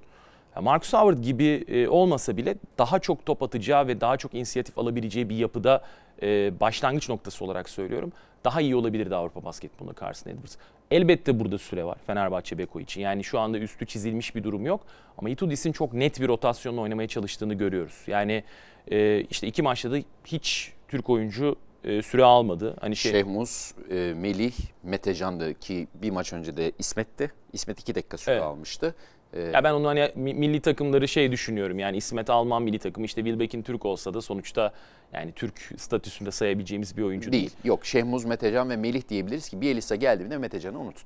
Marcus 0.62 0.94
Howard 0.94 1.18
gibi 1.18 1.66
e, 1.68 1.88
olmasa 1.88 2.38
bile 2.38 2.56
daha 2.78 3.00
çok 3.00 3.26
top 3.26 3.44
atacağı 3.44 3.88
ve 3.88 4.02
daha 4.02 4.18
çok 4.18 4.34
inisiyatif 4.34 4.78
alabileceği 4.78 5.30
bir 5.30 5.36
yapıda 5.36 5.82
e, 6.22 6.60
başlangıç 6.60 7.10
noktası 7.10 7.46
olarak 7.46 7.70
söylüyorum. 7.70 8.12
Daha 8.46 8.62
iyi 8.62 8.76
olabilirdi 8.76 9.16
Avrupa 9.16 9.44
basketbolunda 9.44 10.00
Carson 10.02 10.32
Edwards. 10.32 10.56
Elbette 10.92 11.40
burada 11.40 11.58
süre 11.58 11.84
var 11.86 11.98
Fenerbahçe 12.08 12.58
Beko 12.58 12.80
için. 12.80 13.02
Yani 13.02 13.24
şu 13.24 13.40
anda 13.40 13.58
üstü 13.60 13.86
çizilmiş 13.86 14.36
bir 14.36 14.44
durum 14.44 14.66
yok. 14.66 14.82
Ama 15.18 15.30
Itudis'in 15.30 15.72
çok 15.72 15.94
net 15.94 16.22
bir 16.22 16.28
rotasyonla 16.28 16.82
oynamaya 16.82 17.08
çalıştığını 17.08 17.54
görüyoruz. 17.54 18.04
Yani 18.08 18.44
e, 18.92 19.22
işte 19.30 19.48
iki 19.48 19.62
maçta 19.62 19.92
da 19.92 19.98
hiç 20.26 20.74
Türk 20.88 21.10
oyuncu 21.10 21.56
e, 21.84 22.02
süre 22.02 22.24
almadı. 22.24 22.76
Hani 22.82 22.96
şey 22.96 23.12
Şehmuz, 23.12 23.74
e, 23.92 24.14
Melih, 24.16 24.54
Metecan'dı 24.84 25.60
ki 25.60 25.88
bir 25.94 26.10
maç 26.12 26.34
önce 26.34 26.58
de 26.58 26.72
İsmet'ti. 26.80 27.32
İsmet 27.54 27.80
2 27.80 27.96
dakika 27.96 28.18
süre 28.18 28.34
Evet. 28.34 28.44
almıştı. 28.44 28.96
E, 29.36 29.42
Ya 29.42 29.64
ben 29.64 29.74
onu 29.74 29.88
hani 29.88 30.12
mi- 30.16 30.34
milli 30.34 30.60
takımları 30.60 31.08
şey 31.08 31.32
düşünüyorum 31.32 31.80
yani 31.80 31.98
İsmet 31.98 32.30
Alman 32.30 32.64
milli 32.64 32.80
takım 32.80 33.04
işte 33.04 33.24
Wilbeck'in 33.24 33.62
Türk 33.62 33.86
olsa 33.86 34.14
da 34.14 34.22
sonuçta 34.22 34.72
yani 35.14 35.32
Türk 35.32 35.60
statüsünde 35.78 36.32
sayabileceğimiz 36.32 36.98
bir 36.98 37.04
oyuncu 37.04 37.32
değil. 37.32 37.44
değil. 37.44 37.56
Yok 37.64 37.86
Şehmuz, 37.86 38.26
Metecan 38.26 38.70
ve 38.70 38.76
Melih 38.76 39.10
diyebiliriz 39.10 39.50
ki 39.50 39.62
Bielisa 39.62 39.96
geldiğinde 39.96 40.38
Metecan'ı 40.38 40.80
unutun. 40.80 41.04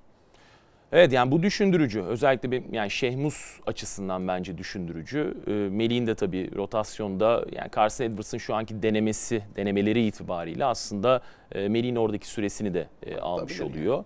Evet 0.92 1.14
yani 1.14 1.32
bu 1.32 1.44
düşündürücü. 1.44 2.02
Özellikle 2.02 2.52
benim, 2.52 2.74
yani 2.74 2.92
Şehmus 2.92 3.60
açısından 3.68 4.28
bence 4.28 4.58
düşündürücü. 4.58 5.34
Ee, 5.48 5.52
Melih'in 5.52 6.08
de 6.08 6.16
tabii 6.16 6.56
rotasyonda 6.56 7.46
yani 7.52 7.70
Carson 7.76 8.06
Edwards'ın 8.06 8.38
şu 8.38 8.56
anki 8.56 8.82
denemesi, 8.84 9.42
denemeleri 9.56 10.06
itibariyle 10.06 10.66
aslında 10.66 11.22
e, 11.52 11.68
Melih'in 11.68 11.96
oradaki 11.96 12.28
süresini 12.28 12.74
de 12.74 12.88
e, 13.06 13.18
almış 13.18 13.58
Tabii. 13.58 13.68
oluyor. 13.70 14.04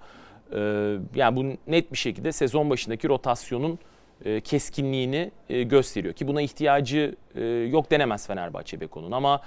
Ee, 0.55 0.99
yani 1.15 1.35
bu 1.35 1.71
net 1.71 1.91
bir 1.91 1.97
şekilde 1.97 2.31
sezon 2.31 2.69
başındaki 2.69 3.09
rotasyonun 3.09 3.71
e, 3.73 3.77
keskinliğini 4.43 5.31
e, 5.49 5.63
gösteriyor 5.63 6.13
ki 6.13 6.27
buna 6.27 6.41
ihtiyacı 6.41 7.15
e, 7.35 7.43
yok 7.45 7.91
denemez 7.91 8.27
Fenerbahçe 8.27 8.81
Beko'nun 8.81 9.11
ama 9.11 9.41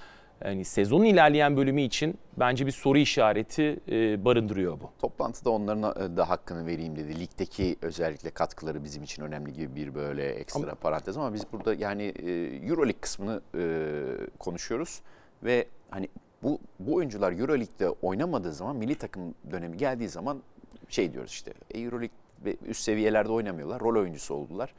yani 0.45 0.65
sezonun 0.65 1.05
ilerleyen 1.05 1.57
bölümü 1.57 1.83
için 1.83 2.19
bence 2.37 2.67
bir 2.67 2.73
soru 2.73 2.99
işareti 2.99 3.81
e, 3.89 4.25
barındırıyor 4.25 4.81
bu. 4.81 4.91
Toplantıda 4.99 5.51
onların 5.51 6.13
e, 6.13 6.17
da 6.17 6.29
hakkını 6.29 6.67
vereyim 6.67 6.97
dedi. 6.97 7.21
Ligdeki 7.21 7.77
özellikle 7.83 8.31
katkıları 8.31 8.85
bizim 8.85 9.03
için 9.03 9.23
önemli 9.23 9.53
gibi 9.53 9.77
bir 9.77 9.95
böyle 9.95 10.29
ekstra 10.29 10.75
parantez 10.75 11.17
ama 11.17 11.35
biz 11.35 11.43
burada 11.53 11.75
yani 11.75 12.03
e, 12.03 12.33
Euroleague 12.67 13.01
kısmını 13.01 13.41
e, 13.55 13.63
konuşuyoruz 14.39 15.01
ve 15.45 15.67
hani 15.91 16.09
bu 16.43 16.61
bu 16.81 16.95
oyuncular 16.95 17.33
Euroleague'de 17.33 17.89
oynamadığı 17.89 18.53
zaman 18.53 18.77
milli 18.77 18.95
takım 18.95 19.35
dönemi 19.51 19.77
geldiği 19.77 20.09
zaman 20.09 20.43
şey 20.89 21.13
diyoruz 21.13 21.31
işte 21.31 21.53
e, 21.71 21.81
Euroleague 21.81 22.17
üst 22.67 22.81
seviyelerde 22.83 23.33
oynamıyorlar. 23.33 23.81
Rol 23.81 24.01
oyuncusu 24.01 24.35
oldular. 24.35 24.75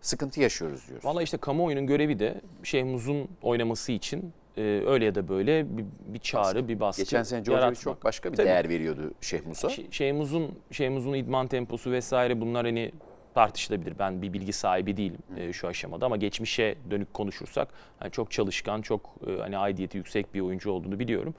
Sıkıntı 0.00 0.40
yaşıyoruz 0.40 0.88
diyoruz. 0.88 1.04
Valla 1.04 1.22
işte 1.22 1.36
kamuoyunun 1.36 1.86
görevi 1.86 2.18
de 2.18 2.40
Şehmuz'un 2.62 3.28
oynaması 3.42 3.92
için 3.92 4.32
e, 4.56 4.62
öyle 4.86 5.04
ya 5.04 5.14
da 5.14 5.28
böyle 5.28 5.76
bir, 5.78 5.84
bir 6.06 6.18
çağrı, 6.18 6.68
bir 6.68 6.80
baskı 6.80 7.02
Geçen 7.02 7.22
sene 7.22 7.42
yaratmak. 7.52 7.80
çok 7.80 8.04
başka 8.04 8.32
bir 8.32 8.36
Tabii. 8.36 8.46
değer 8.46 8.68
veriyordu 8.68 9.12
Şehmus'a. 9.20 9.68
Ş- 9.68 9.86
Şehmuz'un 9.90 10.58
Şehmuz'un 10.70 11.14
idman 11.14 11.46
temposu 11.46 11.90
vesaire 11.92 12.40
bunlar 12.40 12.66
hani 12.66 12.92
tartışılabilir. 13.34 13.94
Ben 13.98 14.22
bir 14.22 14.32
bilgi 14.32 14.52
sahibi 14.52 14.96
değilim 14.96 15.18
e, 15.36 15.52
şu 15.52 15.68
aşamada 15.68 16.06
ama 16.06 16.16
geçmişe 16.16 16.74
dönük 16.90 17.14
konuşursak 17.14 17.68
hani 17.98 18.10
çok 18.10 18.30
çalışkan, 18.30 18.82
çok 18.82 19.14
e, 19.26 19.40
hani 19.40 19.58
aidiyeti 19.58 19.96
yüksek 19.98 20.34
bir 20.34 20.40
oyuncu 20.40 20.70
olduğunu 20.70 20.98
biliyorum. 20.98 21.34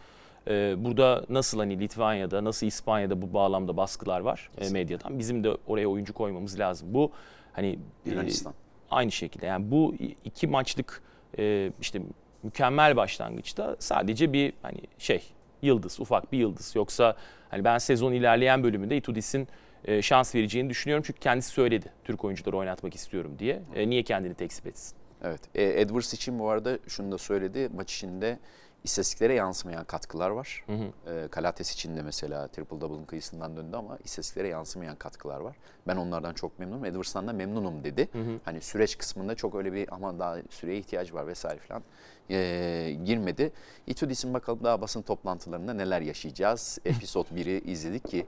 E, 0.47 0.75
burada 0.77 1.25
nasıl 1.29 1.59
hani 1.59 1.79
Litvanya'da, 1.79 2.43
nasıl 2.43 2.67
İspanya'da 2.67 3.21
bu 3.21 3.33
bağlamda 3.33 3.77
baskılar 3.77 4.19
var 4.19 4.49
e, 4.57 4.69
medyadan. 4.69 5.19
Bizim 5.19 5.43
de 5.43 5.57
oraya 5.67 5.87
oyuncu 5.87 6.13
koymamız 6.13 6.59
lazım. 6.59 6.93
Bu 6.93 7.11
hani 7.53 7.79
e, 8.05 8.09
Yunanistan. 8.09 8.53
aynı 8.91 9.11
şekilde 9.11 9.45
yani 9.45 9.71
bu 9.71 9.95
iki 10.25 10.47
maçlık 10.47 11.01
e, 11.39 11.71
işte 11.81 12.01
mükemmel 12.43 12.95
başlangıçta 12.95 13.75
sadece 13.79 14.33
bir 14.33 14.53
hani 14.61 14.79
şey 14.97 15.23
yıldız 15.61 15.99
ufak 15.99 16.31
bir 16.31 16.37
yıldız 16.37 16.75
yoksa 16.75 17.15
hani 17.49 17.63
ben 17.63 17.77
sezon 17.77 18.13
ilerleyen 18.13 18.63
bölümünde 18.63 18.97
Itudis'in 18.97 19.47
e, 19.85 20.01
şans 20.01 20.35
vereceğini 20.35 20.69
düşünüyorum 20.69 21.03
çünkü 21.07 21.19
kendisi 21.19 21.49
söyledi 21.49 21.85
Türk 22.03 22.25
oyuncuları 22.25 22.57
oynatmak 22.57 22.95
istiyorum 22.95 23.35
diye 23.39 23.61
E, 23.75 23.89
niye 23.89 24.03
kendini 24.03 24.33
tekzip 24.33 24.67
etsin? 24.67 24.97
Evet. 25.23 25.41
E, 25.55 25.63
Edwards 25.81 26.13
için 26.13 26.39
bu 26.39 26.49
arada 26.49 26.79
şunu 26.87 27.11
da 27.11 27.17
söyledi. 27.17 27.69
Maç 27.75 27.93
içinde 27.93 28.39
istatistiklere 28.83 29.33
yansımayan 29.33 29.83
katkılar 29.85 30.29
var. 30.29 30.65
E, 31.07 31.27
Kalates 31.27 31.73
için 31.73 31.97
de 31.97 32.01
mesela 32.01 32.47
triple 32.47 32.81
double'ın 32.81 33.05
kıyısından 33.05 33.57
döndü 33.57 33.77
ama 33.77 33.97
istatistiklere 34.03 34.47
yansımayan 34.47 34.95
katkılar 34.95 35.39
var. 35.39 35.55
Ben 35.87 35.95
onlardan 35.95 36.33
çok 36.33 36.59
memnunum. 36.59 36.85
Edwards'tan 36.85 37.27
da 37.27 37.33
memnunum 37.33 37.83
dedi. 37.83 38.09
Hani 38.45 38.61
süreç 38.61 38.97
kısmında 38.97 39.35
çok 39.35 39.55
öyle 39.55 39.73
bir 39.73 39.93
ama 39.93 40.19
daha 40.19 40.37
süreye 40.49 40.77
ihtiyaç 40.79 41.13
var 41.13 41.27
vesaire 41.27 41.59
falan 41.59 41.83
e, 42.29 42.97
girmedi. 43.05 43.51
Itudis'in 43.87 44.33
bakalım 44.33 44.63
daha 44.63 44.81
basın 44.81 45.01
toplantılarında 45.01 45.73
neler 45.73 46.01
yaşayacağız. 46.01 46.79
Episod 46.85 47.25
1'i 47.25 47.71
izledik 47.71 48.07
ki 48.07 48.27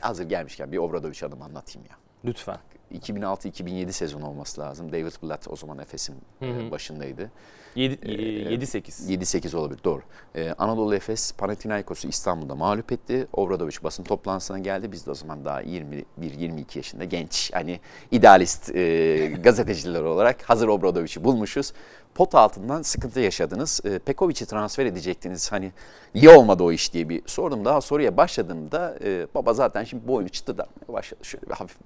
hazır 0.00 0.24
gelmişken 0.24 0.72
bir 0.72 0.78
Obradoviç 0.78 1.22
adımı 1.22 1.44
anlatayım 1.44 1.88
ya. 1.90 1.96
Lütfen. 2.24 2.58
2006-2007 2.94 3.92
sezonu 3.92 4.28
olması 4.28 4.60
lazım. 4.60 4.92
David 4.92 5.12
Blatt 5.22 5.48
o 5.48 5.56
zaman 5.56 5.78
Efes'in 5.78 6.16
e, 6.42 6.70
başındaydı. 6.70 7.30
7 7.76 7.98
Ee, 8.02 8.54
7-8. 8.54 9.08
7-8 9.10 9.56
olabilir 9.56 9.80
doğru. 9.84 10.02
Ee, 10.36 10.54
Anadolu 10.58 10.94
Efes 10.94 11.32
Panathinaikos'u 11.32 12.08
İstanbul'da 12.08 12.54
mağlup 12.54 12.92
etti. 12.92 13.26
Obradoviç 13.32 13.84
basın 13.84 14.04
toplantısına 14.04 14.58
geldi. 14.58 14.92
Biz 14.92 15.06
de 15.06 15.10
o 15.10 15.14
zaman 15.14 15.44
daha 15.44 15.62
21-22 15.62 16.76
yaşında 16.76 17.04
genç 17.04 17.50
hani 17.54 17.80
idealist 18.10 18.74
e, 18.74 19.26
gazeteciler 19.42 20.02
olarak 20.02 20.42
hazır 20.42 20.68
Obradovic'i 20.68 21.24
bulmuşuz. 21.24 21.72
Pot 22.14 22.34
altından 22.34 22.82
sıkıntı 22.82 23.20
yaşadınız. 23.20 23.80
E, 23.84 23.98
Pekovic'i 23.98 24.46
transfer 24.46 24.86
edecektiniz. 24.86 25.52
Hani 25.52 25.72
iyi 26.14 26.30
olmadı 26.30 26.62
o 26.62 26.72
iş 26.72 26.92
diye 26.92 27.08
bir 27.08 27.22
sordum. 27.26 27.64
Daha 27.64 27.80
soruya 27.80 28.16
başladığımda 28.16 28.96
e, 29.04 29.26
baba 29.34 29.54
zaten 29.54 29.84
şimdi 29.84 30.08
boynu 30.08 30.28
çıtıdatmaya 30.28 30.92
başladı. 30.98 31.24
Şöyle 31.24 31.46
bir 31.46 31.54
hafif 31.54 31.76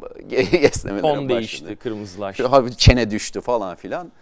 esnemelere 0.64 1.02
Ton 1.14 1.14
başladı. 1.16 1.28
değişti, 1.38 1.76
kırmızılaştı. 1.76 2.36
Şöyle 2.36 2.48
hafif 2.50 2.78
çene 2.78 3.10
düştü 3.10 3.40
falan 3.40 3.76
filan. 3.76 4.12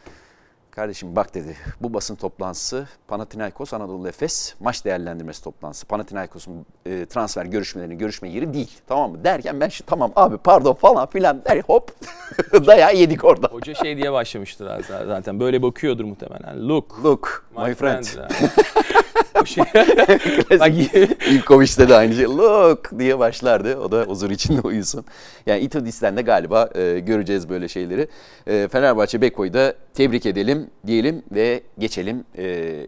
Kardeşim 0.77 1.17
bak 1.17 1.35
dedi 1.35 1.57
bu 1.81 1.95
basın 1.95 2.15
toplantısı 2.15 2.89
Panathinaikos 3.09 3.73
Anadolu 3.73 4.09
Efes 4.09 4.55
maç 4.61 4.85
değerlendirmesi 4.85 5.45
toplantısı. 5.45 5.87
Panathinaikos'un 5.87 6.67
e, 6.87 7.07
transfer 7.07 7.47
görüşmelerini 7.47 7.99
görüşme 7.99 8.29
yeri 8.29 8.55
değil. 8.55 8.79
Tamam 8.87 9.11
mı? 9.11 9.25
Derken 9.25 9.61
ben 9.61 9.69
şu 9.69 9.87
tamam 9.87 10.13
abi 10.17 10.37
pardon 10.37 10.75
falan 10.75 11.07
filan 11.07 11.45
der 11.45 11.63
hop 11.63 11.91
dayağı 12.67 12.97
yedik 12.97 13.25
orada. 13.25 13.47
Hoca 13.47 13.75
şey 13.75 13.97
diye 13.97 14.13
başlamıştır 14.13 14.71
zaten. 15.07 15.41
Böyle 15.41 15.63
bakıyordur 15.63 16.05
muhtemelen. 16.05 16.69
Look. 16.69 17.05
Look 17.05 17.47
my, 17.57 17.75
friend. 17.75 18.05
Yani. 18.19 18.51
şey. 19.45 19.65
Bak, 20.61 20.73
İlkovic'te 21.31 21.89
de 21.89 21.95
aynı 21.95 22.15
şey. 22.15 22.25
Look 22.25 22.99
diye 22.99 23.19
başlardı. 23.19 23.77
O 23.77 23.93
da 23.93 24.03
huzur 24.03 24.31
içinde 24.31 24.61
uyusun. 24.61 25.05
Yani 25.47 25.61
Itudis'ten 25.61 26.17
de 26.17 26.23
galiba 26.23 26.71
e, 26.75 26.99
göreceğiz 26.99 27.49
böyle 27.49 27.69
şeyleri. 27.69 28.09
E, 28.47 28.69
Fenerbahçe 28.69 29.21
Beko'yu 29.21 29.55
da 29.55 29.75
tebrik 29.95 30.27
edelim 30.27 30.71
diyelim 30.87 31.23
ve 31.33 31.63
geçelim 31.79 32.25
e, 32.39 32.45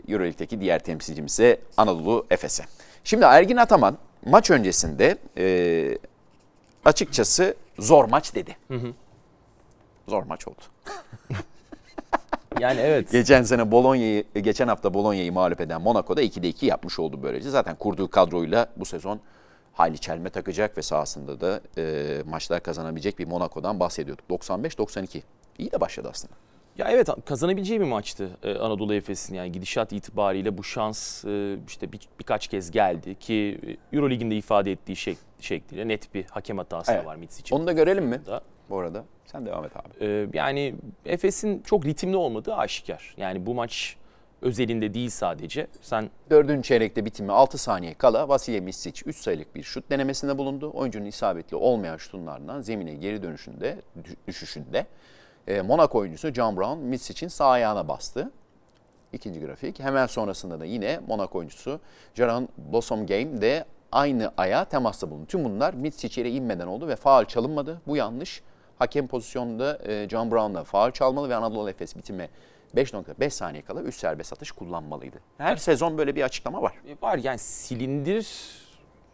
Euroleague'deki 0.08 0.60
diğer 0.60 0.78
temsilcimize 0.78 1.58
Anadolu 1.76 2.26
Efes'e. 2.30 2.64
Şimdi 3.04 3.24
Ergin 3.24 3.56
Ataman 3.56 3.98
maç 4.26 4.50
öncesinde 4.50 5.18
e, 5.38 5.98
açıkçası 6.84 7.54
zor 7.78 8.04
maç 8.04 8.34
dedi. 8.34 8.56
Zor 10.08 10.22
maç 10.22 10.48
oldu. 10.48 10.62
yani 12.60 12.80
evet. 12.80 13.12
Geçen 13.12 13.42
sene 13.42 13.70
Bologna'yı, 13.70 14.24
geçen 14.34 14.68
hafta 14.68 14.94
Bologna'yı 14.94 15.32
mağlup 15.32 15.60
eden 15.60 15.82
Monaco'da 15.82 16.22
2'de 16.22 16.48
2 16.48 16.66
yapmış 16.66 16.98
oldu 16.98 17.20
böylece. 17.22 17.50
Zaten 17.50 17.76
kurduğu 17.76 18.10
kadroyla 18.10 18.66
bu 18.76 18.84
sezon 18.84 19.20
hayli 19.72 19.98
çelme 19.98 20.30
takacak 20.30 20.78
ve 20.78 20.82
sahasında 20.82 21.40
da 21.40 21.60
e, 21.78 22.22
maçlar 22.26 22.62
kazanabilecek 22.62 23.18
bir 23.18 23.26
Monaco'dan 23.26 23.80
bahsediyorduk. 23.80 24.24
95-92. 24.30 25.22
İyi 25.58 25.72
de 25.72 25.80
başladı 25.80 26.08
aslında. 26.10 26.34
Ya 26.78 26.86
evet 26.90 27.08
kazanabileceği 27.24 27.80
bir 27.80 27.84
maçtı 27.84 28.30
e, 28.42 28.54
Anadolu 28.54 28.94
Efes'in 28.94 29.34
yani 29.34 29.52
gidişat 29.52 29.92
itibariyle 29.92 30.58
bu 30.58 30.64
şans 30.64 31.24
e, 31.24 31.56
işte 31.68 31.92
bir, 31.92 32.00
birkaç 32.20 32.48
kez 32.48 32.70
geldi 32.70 33.14
ki 33.14 33.60
e, 33.92 33.96
Eurolig'in 33.96 34.30
de 34.30 34.36
ifade 34.36 34.72
ettiği 34.72 34.96
şek, 34.96 35.18
şekliyle 35.40 35.88
net 35.88 36.14
bir 36.14 36.24
hakem 36.24 36.58
hatası 36.58 36.92
Evet. 36.92 37.06
var 37.06 37.16
Mitz 37.16 37.40
için. 37.40 37.56
Onu 37.56 37.66
da 37.66 37.72
görelim 37.72 38.04
mi 38.06 38.20
Da. 38.26 38.40
bu 38.70 38.78
arada? 38.78 39.04
Sen 39.24 39.46
devam 39.46 39.64
et 39.64 39.72
abi. 39.76 40.04
E, 40.04 40.26
yani 40.34 40.74
Efes'in 41.04 41.62
çok 41.62 41.86
ritimli 41.86 42.16
olmadığı 42.16 42.54
aşikar. 42.54 43.14
Yani 43.16 43.46
bu 43.46 43.54
maç 43.54 43.96
özelinde 44.42 44.94
değil 44.94 45.10
sadece. 45.10 45.66
Sen 45.80 46.10
Dördüncü 46.30 46.62
çeyrekte 46.68 47.04
bitimi 47.04 47.32
6 47.32 47.58
saniye 47.58 47.94
kala 47.94 48.28
Vasilya 48.28 48.60
Misic 48.60 49.02
3 49.06 49.16
sayılık 49.16 49.54
bir 49.54 49.62
şut 49.62 49.90
denemesinde 49.90 50.38
bulundu. 50.38 50.70
Oyuncunun 50.74 51.04
isabetli 51.06 51.56
olmayan 51.56 51.96
şutunlardan 51.96 52.60
zemine 52.60 52.94
geri 52.94 53.22
dönüşünde, 53.22 53.76
dü- 54.02 54.16
düşüşünde 54.28 54.86
e, 55.48 55.62
Monaco 55.62 55.98
oyuncusu 55.98 56.32
John 56.32 56.56
Brown 56.56 56.78
Misic'in 56.78 57.28
sağ 57.28 57.48
ayağına 57.48 57.88
bastı. 57.88 58.30
İkinci 59.12 59.40
grafik. 59.40 59.80
Hemen 59.80 60.06
sonrasında 60.06 60.60
da 60.60 60.64
yine 60.64 61.00
Monaco 61.08 61.38
oyuncusu 61.38 61.80
Jaron 62.14 62.48
Blossom 62.72 63.06
Game 63.06 63.40
de 63.40 63.64
aynı 63.92 64.32
ayağa 64.36 64.64
temasta 64.64 65.10
bulundu. 65.10 65.26
Tüm 65.26 65.44
bunlar 65.44 65.74
Misic 65.74 66.20
yere 66.20 66.30
inmeden 66.30 66.66
oldu 66.66 66.88
ve 66.88 66.96
faal 66.96 67.24
çalınmadı. 67.24 67.80
Bu 67.86 67.96
yanlış. 67.96 68.42
Hakem 68.78 69.06
pozisyonunda 69.06 69.78
e, 69.86 70.08
John 70.08 70.30
Brown'la 70.30 70.64
faal 70.64 70.90
çalmalı 70.90 71.28
ve 71.28 71.36
Anadolu 71.36 71.70
Efes 71.70 71.96
bitime 71.96 72.28
5.5 72.76 73.30
saniye 73.30 73.62
kala 73.62 73.82
3 73.82 73.94
serbest 73.94 74.32
atış 74.32 74.52
kullanmalıydı. 74.52 75.16
Her 75.38 75.56
sezon 75.56 75.98
böyle 75.98 76.16
bir 76.16 76.22
açıklama 76.22 76.62
var. 76.62 76.74
e, 76.88 76.96
var 77.02 77.18
yani 77.18 77.38
silindir 77.38 78.28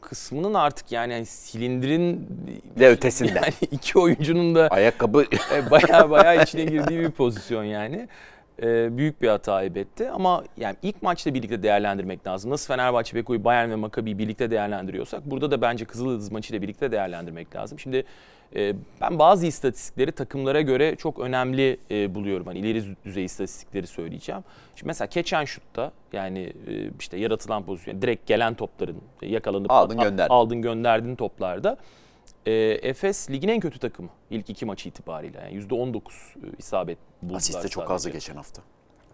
kısmının 0.08 0.54
artık 0.54 0.92
yani, 0.92 1.12
yani 1.12 1.26
silindirin 1.26 2.28
Ve 2.80 2.88
ötesinde. 2.88 3.32
yani 3.34 3.54
iki 3.70 3.98
oyuncunun 3.98 4.54
da 4.54 4.68
Ayakkabı 4.68 5.24
e, 5.54 5.70
baya 5.70 6.10
baya 6.10 6.42
içine 6.42 6.64
girdiği 6.64 7.00
bir 7.00 7.10
pozisyon 7.10 7.64
yani. 7.64 8.08
e, 8.62 8.96
büyük 8.98 9.22
bir 9.22 9.28
hata 9.28 9.62
etti. 9.62 10.10
Ama 10.10 10.44
yani 10.56 10.76
ilk 10.82 11.02
maçta 11.02 11.34
birlikte 11.34 11.62
değerlendirmek 11.62 12.26
lazım. 12.26 12.50
Nasıl 12.50 12.66
Fenerbahçe, 12.74 13.16
Beko'yu, 13.16 13.44
Bayern 13.44 13.70
ve 13.70 13.74
Maccabi'yi 13.76 14.18
birlikte 14.18 14.50
değerlendiriyorsak 14.50 15.30
burada 15.30 15.50
da 15.50 15.60
bence 15.60 15.84
Kızıldız 15.84 16.32
maçıyla 16.32 16.62
birlikte 16.62 16.92
değerlendirmek 16.92 17.56
lazım. 17.56 17.78
Şimdi 17.78 18.04
ben 19.00 19.18
bazı 19.18 19.46
istatistikleri 19.46 20.12
takımlara 20.12 20.60
göre 20.60 20.96
çok 20.96 21.18
önemli 21.18 21.78
e, 21.90 22.14
buluyorum. 22.14 22.46
Hani 22.46 22.58
ileri 22.58 22.84
düzey 23.04 23.24
istatistikleri 23.24 23.86
söyleyeceğim. 23.86 24.44
Şimdi 24.76 24.86
mesela 24.86 25.08
keçen 25.08 25.44
şutta 25.44 25.92
yani 26.12 26.52
e, 26.66 26.90
işte 27.00 27.16
yaratılan 27.16 27.64
pozisyon, 27.64 28.02
direkt 28.02 28.26
gelen 28.26 28.54
topların 28.54 29.02
yakalanıp 29.22 29.70
aldın, 29.70 29.98
gönderdin. 29.98 30.34
aldın 30.34 30.62
gönderdin 30.62 31.16
toplarda 31.16 31.76
e, 32.46 32.52
Efes 32.82 33.30
ligin 33.30 33.48
en 33.48 33.60
kötü 33.60 33.78
takımı 33.78 34.08
ilk 34.30 34.50
iki 34.50 34.66
maçı 34.66 34.88
itibariyle. 34.88 35.38
Yani 35.38 35.64
%19 35.64 36.00
isabet 36.58 36.98
buldular. 37.22 37.36
Asiste 37.36 37.68
çok 37.68 37.90
azdı 37.90 38.10
geçen 38.10 38.36
hafta. 38.36 38.62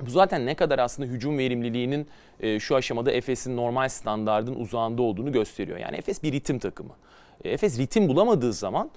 Bu 0.07 0.11
zaten 0.11 0.47
ne 0.47 0.55
kadar 0.55 0.79
aslında 0.79 1.09
hücum 1.09 1.39
verimliliğinin 1.39 2.09
e, 2.41 2.61
şu 2.61 2.77
aşamada 2.77 3.13
Efes'in 3.13 3.57
normal 3.57 3.89
standardın 3.89 4.55
uzağında 4.55 5.03
olduğunu 5.03 5.33
gösteriyor. 5.33 5.79
Yani 5.79 5.97
Efes 5.97 6.23
bir 6.23 6.33
ritim 6.33 6.59
takımı. 6.59 6.93
E, 7.45 7.51
Efes 7.51 7.79
ritim 7.79 8.09
bulamadığı 8.09 8.53
zaman 8.53 8.91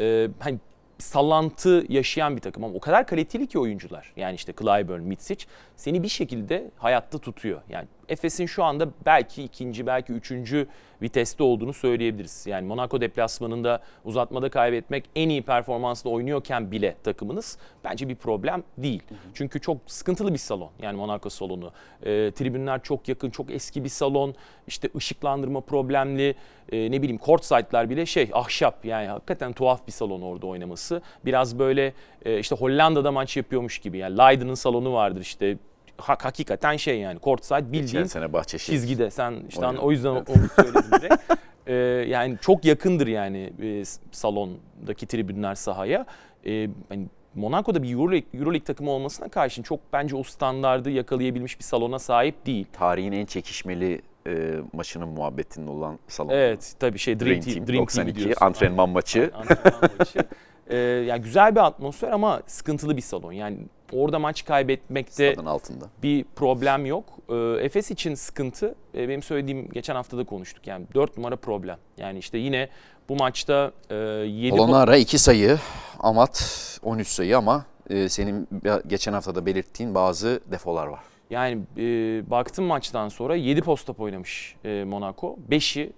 e, 0.00 0.28
hani 0.38 0.58
sallantı 0.98 1.84
yaşayan 1.88 2.36
bir 2.36 2.40
takım 2.40 2.64
ama 2.64 2.74
o 2.74 2.80
kadar 2.80 3.06
kaliteli 3.06 3.46
ki 3.46 3.58
oyuncular. 3.58 4.12
Yani 4.16 4.34
işte 4.34 4.52
Clyburn, 4.52 5.02
Mitsic 5.02 5.46
seni 5.76 6.02
bir 6.02 6.08
şekilde 6.08 6.70
hayatta 6.76 7.18
tutuyor. 7.18 7.60
Yani 7.68 7.88
Efes'in 8.12 8.46
şu 8.46 8.64
anda 8.64 8.88
belki 9.06 9.42
ikinci, 9.42 9.86
belki 9.86 10.12
üçüncü 10.12 10.66
viteste 11.02 11.42
olduğunu 11.42 11.72
söyleyebiliriz. 11.72 12.46
Yani 12.46 12.66
Monaco 12.66 13.00
deplasmanında 13.00 13.80
uzatmada 14.04 14.48
kaybetmek 14.48 15.04
en 15.16 15.28
iyi 15.28 15.42
performansla 15.42 16.10
oynuyorken 16.10 16.70
bile 16.70 16.94
takımınız 17.04 17.58
bence 17.84 18.08
bir 18.08 18.14
problem 18.14 18.62
değil. 18.78 19.02
Hı 19.08 19.14
hı. 19.14 19.18
Çünkü 19.34 19.60
çok 19.60 19.76
sıkıntılı 19.86 20.32
bir 20.32 20.38
salon 20.38 20.70
yani 20.82 20.96
Monaco 20.96 21.30
salonu. 21.30 21.72
E, 22.02 22.30
tribünler 22.30 22.82
çok 22.82 23.08
yakın, 23.08 23.30
çok 23.30 23.50
eski 23.50 23.84
bir 23.84 23.88
salon. 23.88 24.34
İşte 24.66 24.88
ışıklandırma 24.96 25.60
problemli, 25.60 26.34
e, 26.72 26.90
ne 26.90 27.02
bileyim 27.02 27.20
site'lar 27.40 27.90
bile 27.90 28.06
şey 28.06 28.30
ahşap 28.32 28.84
yani 28.84 29.06
hakikaten 29.08 29.52
tuhaf 29.52 29.86
bir 29.86 29.92
salon 29.92 30.22
orada 30.22 30.46
oynaması. 30.46 31.02
Biraz 31.24 31.58
böyle 31.58 31.92
e, 32.24 32.38
işte 32.38 32.56
Hollanda'da 32.56 33.12
maç 33.12 33.36
yapıyormuş 33.36 33.78
gibi 33.78 33.98
yani 33.98 34.18
Leiden'ın 34.18 34.54
salonu 34.54 34.92
vardır 34.92 35.20
işte 35.20 35.56
hakikaten 36.02 36.76
şey 36.76 36.98
yani 36.98 37.20
courtside 37.20 37.72
bildiğin 37.72 38.04
sene 38.04 38.32
Bahçeşehir. 38.32 38.78
çizgide. 38.78 39.10
Sen 39.10 39.34
işte 39.48 39.66
o 39.66 39.90
yüzden 39.90 40.08
onu 40.10 40.24
söyledim 40.56 41.00
direkt. 41.00 41.14
Ee, 41.66 41.74
yani 42.08 42.38
çok 42.40 42.64
yakındır 42.64 43.06
yani 43.06 43.52
e, 43.62 43.84
salondaki 44.12 45.06
tribünler 45.06 45.54
sahaya. 45.54 46.06
Ee, 46.46 46.68
hani 46.88 47.06
Monaco'da 47.34 47.82
bir 47.82 47.92
Euroleague, 47.92 48.40
Euroleague 48.40 48.64
takımı 48.64 48.90
olmasına 48.90 49.28
karşın 49.28 49.62
çok 49.62 49.80
bence 49.92 50.16
o 50.16 50.22
standardı 50.22 50.90
yakalayabilmiş 50.90 51.58
bir 51.58 51.64
salona 51.64 51.98
sahip 51.98 52.46
değil. 52.46 52.66
Tarihin 52.72 53.12
en 53.12 53.26
çekişmeli 53.26 54.02
e, 54.26 54.54
maçının 54.72 55.08
muhabbetinin 55.08 55.66
olan 55.66 55.98
salon. 56.08 56.30
Evet 56.30 56.74
tabii 56.80 56.98
şey 56.98 57.20
Dream, 57.20 57.30
Dream 57.30 57.54
Team, 57.54 57.66
Dream 57.66 57.82
92 57.82 58.22
Team 58.22 58.34
antrenman 58.40 58.88
maçı. 58.88 59.30
Antrenman 59.34 59.90
maçı. 59.98 60.18
Ee, 60.66 60.76
yani 60.76 61.22
güzel 61.22 61.54
bir 61.54 61.60
atmosfer 61.60 62.10
ama 62.10 62.42
sıkıntılı 62.46 62.96
bir 62.96 63.02
salon. 63.02 63.32
Yani 63.32 63.58
orada 63.92 64.18
maç 64.18 64.44
kaybetmekte 64.44 65.34
altında. 65.46 65.84
bir 66.02 66.24
problem 66.36 66.86
yok. 66.86 67.04
Ee, 67.28 67.34
Efes 67.64 67.90
için 67.90 68.14
sıkıntı 68.14 68.74
e, 68.94 69.08
benim 69.08 69.22
söylediğim 69.22 69.68
geçen 69.68 69.94
hafta 69.94 70.18
da 70.18 70.24
konuştuk. 70.24 70.66
Yani 70.66 70.86
4 70.94 71.16
numara 71.16 71.36
problem. 71.36 71.78
Yani 71.98 72.18
işte 72.18 72.38
yine 72.38 72.68
bu 73.08 73.16
maçta 73.16 73.72
e, 73.90 73.94
7 73.94 74.56
Polonara 74.56 74.96
2 74.96 75.18
sayı, 75.18 75.58
Amat 75.98 76.78
13 76.82 77.08
sayı 77.08 77.38
ama 77.38 77.64
e, 77.90 78.08
senin 78.08 78.48
geçen 78.86 79.12
hafta 79.12 79.34
da 79.34 79.46
belirttiğin 79.46 79.94
bazı 79.94 80.40
defolar 80.50 80.86
var. 80.86 81.00
Yani 81.30 81.60
e, 81.76 81.82
baktım 82.30 82.64
maçtan 82.64 83.08
sonra 83.08 83.36
7 83.36 83.62
post 83.62 83.90
oynamış 83.98 84.56
e, 84.64 84.84
Monaco. 84.84 85.36
5'i 85.50 85.92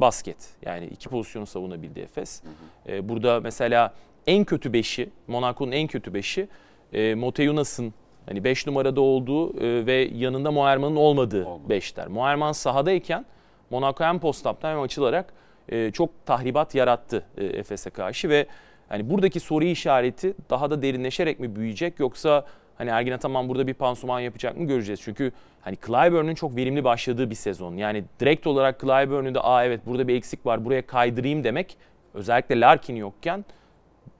basket. 0.00 0.36
Yani 0.62 0.86
iki 0.86 1.08
pozisyonu 1.08 1.46
savunabildi 1.46 2.00
Efes. 2.00 2.42
Hı 2.42 2.48
hı. 2.48 2.96
E, 2.96 3.08
burada 3.08 3.40
mesela 3.40 3.94
en 4.26 4.44
kötü 4.44 4.70
5'i, 4.70 5.10
Monaco'nun 5.26 5.72
en 5.72 5.86
kötü 5.86 6.10
5'i 6.10 6.48
e, 6.92 7.14
Moteyunas'ın 7.14 7.94
hani 8.26 8.44
5 8.44 8.66
numarada 8.66 9.00
olduğu 9.00 9.60
e, 9.60 9.86
ve 9.86 10.08
yanında 10.14 10.50
Moerman'ın 10.50 10.96
olmadığı 10.96 11.42
5'ler. 11.68 12.08
Moerman 12.08 12.52
sahadayken 12.52 13.26
Monaco 13.70 14.04
hem 14.04 14.18
post-up'tan 14.18 14.70
hem 14.70 14.80
açılarak 14.80 15.32
e, 15.68 15.90
çok 15.90 16.26
tahribat 16.26 16.74
yarattı 16.74 17.24
e, 17.36 17.44
Efes'e 17.44 17.90
karşı 17.90 18.28
ve 18.28 18.46
hani 18.88 19.10
buradaki 19.10 19.40
soru 19.40 19.64
işareti 19.64 20.34
daha 20.50 20.70
da 20.70 20.82
derinleşerek 20.82 21.40
mi 21.40 21.56
büyüyecek 21.56 22.00
yoksa 22.00 22.44
hani 22.78 22.90
Ergin 22.90 23.12
Ataman 23.12 23.48
burada 23.48 23.66
bir 23.66 23.74
pansuman 23.74 24.20
yapacak 24.20 24.56
mı 24.56 24.64
göreceğiz. 24.64 25.00
Çünkü 25.02 25.32
hani 25.60 25.76
Clyburn'un 25.86 26.34
çok 26.34 26.56
verimli 26.56 26.84
başladığı 26.84 27.30
bir 27.30 27.34
sezon. 27.34 27.76
Yani 27.76 28.04
direkt 28.20 28.46
olarak 28.46 28.80
Clyburn'un 28.80 29.34
da 29.34 29.44
aa 29.44 29.64
evet 29.64 29.80
burada 29.86 30.08
bir 30.08 30.14
eksik 30.14 30.46
var 30.46 30.64
buraya 30.64 30.86
kaydırayım 30.86 31.44
demek 31.44 31.76
özellikle 32.14 32.60
Larkin 32.60 32.96
yokken 32.96 33.44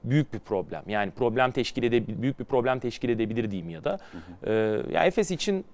büyük 0.03 0.33
bir 0.33 0.39
problem. 0.39 0.83
Yani 0.87 1.11
problem 1.11 1.51
teşkil 1.51 1.83
ede 1.83 2.21
büyük 2.21 2.39
bir 2.39 2.45
problem 2.45 2.79
teşkil 2.79 3.09
edebilir 3.09 3.51
diyeyim 3.51 3.69
ya 3.69 3.83
da. 3.83 3.91
Hı 3.91 4.17
hı. 4.17 4.53
Ee, 4.89 4.93
ya 4.93 5.05
Efes 5.05 5.31
için 5.31 5.65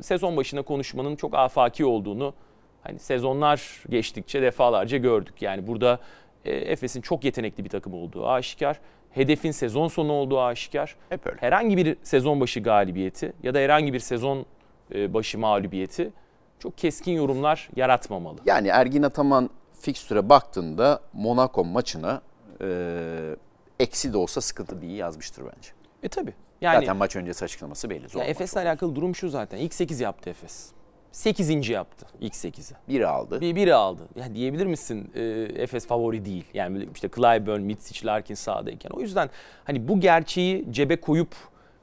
sezon 0.00 0.36
başında 0.36 0.62
konuşmanın 0.62 1.16
çok 1.16 1.34
afaki 1.34 1.84
olduğunu 1.84 2.34
hani 2.82 2.98
sezonlar 2.98 3.82
geçtikçe 3.88 4.42
defalarca 4.42 4.98
gördük. 4.98 5.42
Yani 5.42 5.66
burada 5.66 5.98
e, 6.44 6.50
Efes'in 6.52 7.00
çok 7.00 7.24
yetenekli 7.24 7.64
bir 7.64 7.70
takım 7.70 7.94
olduğu 7.94 8.28
aşikar. 8.28 8.80
Hedefin 9.18 9.50
sezon 9.50 9.88
sonu 9.88 10.12
olduğu 10.12 10.40
aşikar. 10.40 10.96
Hep 11.08 11.26
öyle. 11.26 11.36
Herhangi 11.40 11.76
bir 11.76 11.96
sezon 12.02 12.40
başı 12.40 12.60
galibiyeti 12.60 13.32
ya 13.42 13.54
da 13.54 13.58
herhangi 13.58 13.92
bir 13.92 14.00
sezon 14.00 14.46
e, 14.94 15.14
başı 15.14 15.38
mağlubiyeti 15.38 16.12
çok 16.58 16.78
keskin 16.78 17.12
yorumlar 17.12 17.68
yaratmamalı. 17.76 18.38
Yani 18.46 18.68
Ergin 18.68 19.02
Ataman 19.02 19.50
fikstüre 19.80 20.28
baktığında 20.28 21.00
Monaco 21.12 21.64
maçına 21.64 22.22
e, 22.60 23.36
eksi 23.80 24.12
de 24.12 24.18
olsa 24.18 24.40
sıkıntı 24.40 24.82
değil 24.82 24.98
yazmıştır 24.98 25.42
bence. 25.42 25.70
E 26.02 26.08
tabi. 26.08 26.34
Yani, 26.60 26.80
zaten 26.80 26.96
maç 26.96 27.16
öncesi 27.16 27.44
açıklaması 27.44 27.90
belli. 27.90 28.08
Zor 28.08 28.20
ya 28.20 28.26
Efes'le 28.26 28.56
alakalı 28.56 28.94
durum 28.94 29.14
şu 29.14 29.28
zaten. 29.28 29.58
İlk 29.58 29.74
8 29.74 30.00
yaptı 30.00 30.30
Efes. 30.30 30.70
8. 31.12 31.68
yaptı 31.68 32.06
ilk 32.20 32.34
8'i. 32.34 32.76
Biri 32.88 33.06
aldı. 33.06 33.40
Bir, 33.40 33.56
biri 33.56 33.74
aldı. 33.74 34.02
Ya 34.16 34.34
diyebilir 34.34 34.66
misin 34.66 35.10
e, 35.14 35.20
Efes 35.56 35.86
favori 35.86 36.24
değil. 36.24 36.44
Yani 36.54 36.88
işte 36.94 37.08
Clyburn, 37.08 37.60
Mitsic, 37.60 38.06
Larkin 38.06 38.34
sahadayken. 38.34 38.90
O 38.90 39.00
yüzden 39.00 39.30
hani 39.64 39.88
bu 39.88 40.00
gerçeği 40.00 40.64
cebe 40.70 40.96
koyup 40.96 41.34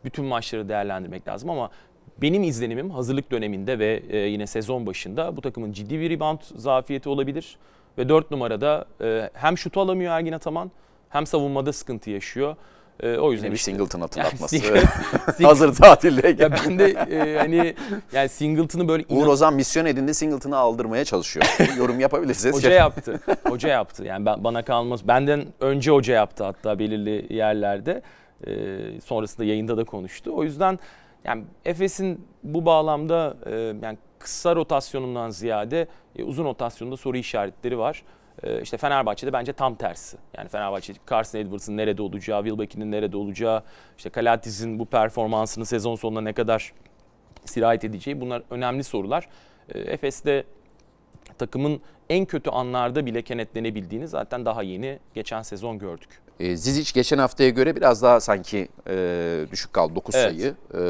bütün 0.04 0.26
maçları 0.26 0.70
değerlendirmek 0.70 1.28
lazım 1.28 1.50
ama 1.50 1.70
benim 2.22 2.44
izlenimim 2.44 2.90
hazırlık 2.90 3.32
döneminde 3.32 3.80
ve 3.80 4.04
e, 4.10 4.18
yine 4.18 4.48
sezon 4.48 4.86
başında 4.86 5.38
bu 5.38 5.42
takımın 5.42 5.72
ciddi 5.72 6.00
bir 6.00 6.10
rebound 6.10 6.40
zafiyeti 6.56 7.10
olabilir. 7.10 7.58
Ve 7.98 8.10
4 8.10 8.32
numarada 8.32 8.86
e, 9.02 9.30
hem 9.34 9.58
şutu 9.58 9.82
alamıyor 9.82 10.14
Ergin 10.14 10.32
Ataman 10.32 10.72
hem 11.10 11.26
savunmada 11.26 11.74
sıkıntı 11.74 12.10
yaşıyor. 12.10 12.56
E, 13.04 13.18
o 13.18 13.32
yüzden 13.32 13.46
Yine 13.46 13.56
işte, 13.56 13.72
Singleton 13.72 14.02
hatırlatması. 14.02 14.56
Yani, 14.56 14.84
Hazır 15.44 15.76
tatildeyken. 15.76 16.50
Ya 16.50 16.58
ben 16.66 16.80
de 16.80 16.86
e, 16.86 17.38
hani 17.38 17.76
yani 18.14 18.30
Singleton'ı 18.30 18.88
böyle. 18.88 19.06
Uğur 19.10 19.28
Ozan 19.28 19.54
misyon 19.54 19.86
edindi 19.86 20.14
Singleton'ı 20.14 20.58
aldırmaya 20.58 21.06
çalışıyor. 21.06 21.46
Yorum 21.78 22.00
yapabilirsiniz. 22.00 22.56
Hoca 22.56 22.72
yaptı. 22.72 23.20
Hoca 23.48 23.70
yaptı. 23.70 24.04
Yani 24.04 24.26
ben, 24.26 24.44
bana 24.44 24.66
kalmaz. 24.66 25.08
Benden 25.08 25.46
önce 25.60 25.92
hoca 25.92 26.14
yaptı 26.14 26.44
hatta 26.44 26.80
belirli 26.80 27.34
yerlerde. 27.34 28.02
E, 28.48 28.52
sonrasında 29.06 29.46
yayında 29.46 29.78
da 29.78 29.84
konuştu. 29.84 30.32
O 30.36 30.44
yüzden 30.44 30.80
yani 31.24 31.44
Efes'in 31.66 32.28
bu 32.44 32.66
bağlamda 32.66 33.38
e, 33.46 33.52
yani 33.82 33.98
kısa 34.20 34.56
rotasyonundan 34.56 35.30
ziyade 35.30 35.88
e, 36.16 36.24
uzun 36.24 36.46
rotasyonda 36.46 36.98
soru 36.98 37.18
işaretleri 37.18 37.78
var. 37.78 38.04
E, 38.44 38.62
işte 38.62 38.78
Fenerbahçe'de 38.78 39.34
bence 39.34 39.54
tam 39.54 39.76
tersi. 39.76 40.18
Yani 40.38 40.50
Fenerbahçe 40.50 40.94
Carson 41.10 41.40
Edwards'ın 41.40 41.78
nerede 41.78 42.02
olacağı, 42.02 42.44
Wilbeck'in 42.44 42.92
nerede 42.92 43.18
olacağı, 43.18 43.64
işte 43.98 44.10
Kalatis'in 44.10 44.80
bu 44.80 44.86
performansını 44.86 45.66
sezon 45.66 45.96
sonuna 45.96 46.22
ne 46.22 46.34
kadar 46.34 46.74
sirayet 47.46 47.84
edeceği 47.84 48.22
bunlar 48.22 48.44
önemli 48.50 48.84
sorular. 48.84 49.30
E, 49.70 49.80
Efes'te 49.80 50.44
takımın 51.38 51.82
en 52.10 52.26
kötü 52.26 52.50
anlarda 52.50 53.06
bile 53.06 53.22
kenetlenebildiğini 53.22 54.08
zaten 54.08 54.46
daha 54.46 54.64
yeni 54.64 55.00
geçen 55.14 55.42
sezon 55.42 55.80
gördük. 55.80 56.22
E, 56.40 56.56
Zizic 56.56 56.92
geçen 56.94 57.18
haftaya 57.18 57.50
göre 57.50 57.76
biraz 57.76 58.02
daha 58.02 58.20
sanki 58.20 58.68
e, 58.88 59.46
düşük 59.52 59.74
kaldı 59.74 59.96
9 59.96 60.16
evet. 60.16 60.26
sayı. 60.26 60.56
E, 60.74 60.84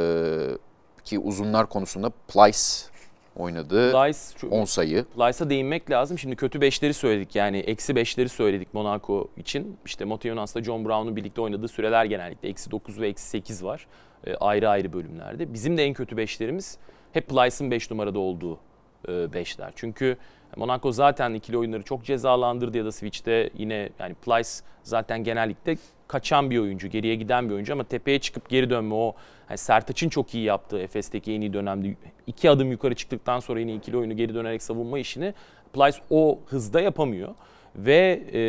ki 1.03 1.19
uzunlar 1.19 1.69
konusunda 1.69 2.09
Plyce 2.09 2.94
oynadı. 3.35 3.93
Lice, 3.93 4.47
10 4.47 4.65
sayı. 4.65 5.05
Lice'a 5.17 5.49
değinmek 5.49 5.91
lazım. 5.91 6.19
Şimdi 6.19 6.35
kötü 6.35 6.59
5'leri 6.59 6.93
söyledik 6.93 7.35
yani 7.35 7.57
eksi 7.57 7.93
5'leri 7.93 8.27
söyledik 8.27 8.73
Monaco 8.73 9.27
için. 9.37 9.77
İşte 9.85 10.05
Monteyonas'la 10.05 10.63
John 10.63 10.85
Brown'un 10.85 11.15
birlikte 11.15 11.41
oynadığı 11.41 11.67
süreler 11.67 12.05
genellikle 12.05 12.49
eksi 12.49 12.71
9 12.71 12.99
ve 13.01 13.07
eksi 13.07 13.25
8 13.27 13.63
var. 13.63 13.87
E, 14.27 14.35
ayrı 14.35 14.69
ayrı 14.69 14.93
bölümlerde. 14.93 15.53
Bizim 15.53 15.77
de 15.77 15.83
en 15.83 15.93
kötü 15.93 16.15
5'lerimiz 16.15 16.77
hep 17.13 17.31
Lice'ın 17.31 17.71
5 17.71 17.91
numarada 17.91 18.19
olduğu 18.19 18.59
5'ler. 19.07 19.69
E, 19.69 19.71
Çünkü 19.75 20.17
Monaco 20.55 20.91
zaten 20.91 21.33
ikili 21.33 21.57
oyunları 21.57 21.83
çok 21.83 22.03
cezalandırdı 22.03 22.77
ya 22.77 22.85
da 22.85 22.91
Switch'te 22.91 23.49
yine 23.57 23.89
yani 23.99 24.13
Plyce 24.13 24.49
zaten 24.83 25.23
genellikle 25.23 25.77
kaçan 26.07 26.51
bir 26.51 26.57
oyuncu, 26.59 26.87
geriye 26.87 27.15
giden 27.15 27.49
bir 27.49 27.53
oyuncu 27.53 27.73
ama 27.73 27.83
tepeye 27.83 28.19
çıkıp 28.19 28.49
geri 28.49 28.69
dönme 28.69 28.95
o 28.95 29.15
yani 29.49 29.57
Sertaç'ın 29.57 30.09
çok 30.09 30.35
iyi 30.35 30.43
yaptığı 30.43 30.79
Efes'teki 30.79 31.33
en 31.33 31.41
iyi 31.41 31.53
dönemde 31.53 31.95
iki 32.27 32.49
adım 32.49 32.71
yukarı 32.71 32.95
çıktıktan 32.95 33.39
sonra 33.39 33.59
yine 33.59 33.73
ikili 33.73 33.97
oyunu 33.97 34.15
geri 34.17 34.33
dönerek 34.33 34.63
savunma 34.63 34.99
işini 34.99 35.33
Plyce 35.73 35.97
o 36.09 36.39
hızda 36.45 36.81
yapamıyor. 36.81 37.33
Ve 37.75 38.23
e, 38.33 38.39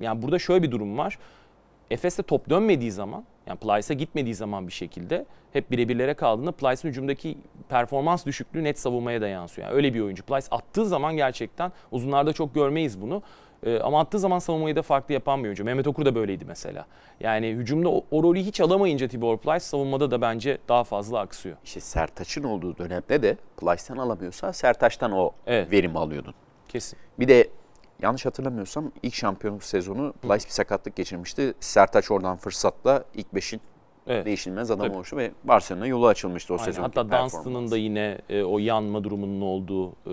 yani 0.00 0.22
burada 0.22 0.38
şöyle 0.38 0.62
bir 0.62 0.70
durum 0.70 0.98
var. 0.98 1.18
Efes'te 1.90 2.22
top 2.22 2.50
dönmediği 2.50 2.90
zaman 2.90 3.24
yani 3.46 3.58
Plyce'a 3.58 3.94
gitmediği 3.94 4.34
zaman 4.34 4.66
bir 4.66 4.72
şekilde 4.72 5.26
hep 5.52 5.70
birebirlere 5.70 6.14
kaldığında 6.14 6.52
Plyce'ın 6.52 6.90
hücumdaki 6.90 7.38
performans 7.68 8.26
düşüklüğü 8.26 8.64
net 8.64 8.78
savunmaya 8.78 9.20
da 9.20 9.28
yansıyor. 9.28 9.68
Yani 9.68 9.76
öyle 9.76 9.94
bir 9.94 10.00
oyuncu. 10.00 10.22
Plyce 10.22 10.46
attığı 10.50 10.86
zaman 10.86 11.16
gerçekten 11.16 11.72
uzunlarda 11.92 12.32
çok 12.32 12.54
görmeyiz 12.54 13.00
bunu. 13.00 13.22
Ee, 13.62 13.78
ama 13.78 14.00
attığı 14.00 14.18
zaman 14.18 14.38
savunmayı 14.38 14.76
da 14.76 14.82
farklı 14.82 15.14
yapan 15.14 15.40
bir 15.40 15.44
oyuncu. 15.44 15.64
Mehmet 15.64 15.86
Okur 15.86 16.04
da 16.04 16.14
böyleydi 16.14 16.44
mesela. 16.44 16.86
Yani 17.20 17.48
hücumda 17.48 17.88
o, 17.88 18.04
o 18.10 18.22
rolü 18.22 18.40
hiç 18.40 18.60
alamayınca 18.60 19.08
Tibor 19.08 19.38
Plyce 19.38 19.60
savunmada 19.60 20.10
da 20.10 20.20
bence 20.20 20.58
daha 20.68 20.84
fazla 20.84 21.18
aksıyor. 21.18 21.56
İşte 21.64 21.80
Sertaç'ın 21.80 22.44
olduğu 22.44 22.78
dönemde 22.78 23.22
de 23.22 23.36
Plyce'tan 23.56 23.96
alamıyorsa 23.96 24.52
Sertaç'tan 24.52 25.12
o 25.12 25.30
evet. 25.46 25.72
verimi 25.72 25.98
alıyordun. 25.98 26.34
Kesin. 26.68 26.98
Bir 27.18 27.28
de 27.28 27.48
yanlış 28.02 28.26
hatırlamıyorsam 28.26 28.92
ilk 29.02 29.14
şampiyonluk 29.14 29.64
sezonu 29.64 30.12
Plyce 30.22 30.44
bir 30.44 30.50
sakatlık 30.50 30.96
geçirmişti. 30.96 31.54
Sertaç 31.60 32.10
oradan 32.10 32.36
fırsatla 32.36 33.04
ilk 33.14 33.34
beşin 33.34 33.60
evet. 34.06 34.26
değişilmez 34.26 34.70
adam 34.70 34.86
Tabii. 34.86 34.94
olmuştu 34.94 35.16
ve 35.16 35.32
Barcelona 35.44 35.86
yolu 35.86 36.06
açılmıştı 36.06 36.54
o 36.54 36.58
sezon. 36.58 36.82
Hatta 36.82 37.10
Dunstan'ın 37.10 37.70
da 37.70 37.76
yine 37.76 38.18
e, 38.28 38.42
o 38.42 38.58
yanma 38.58 39.04
durumunun 39.04 39.40
olduğu 39.40 39.90
e, 39.90 40.10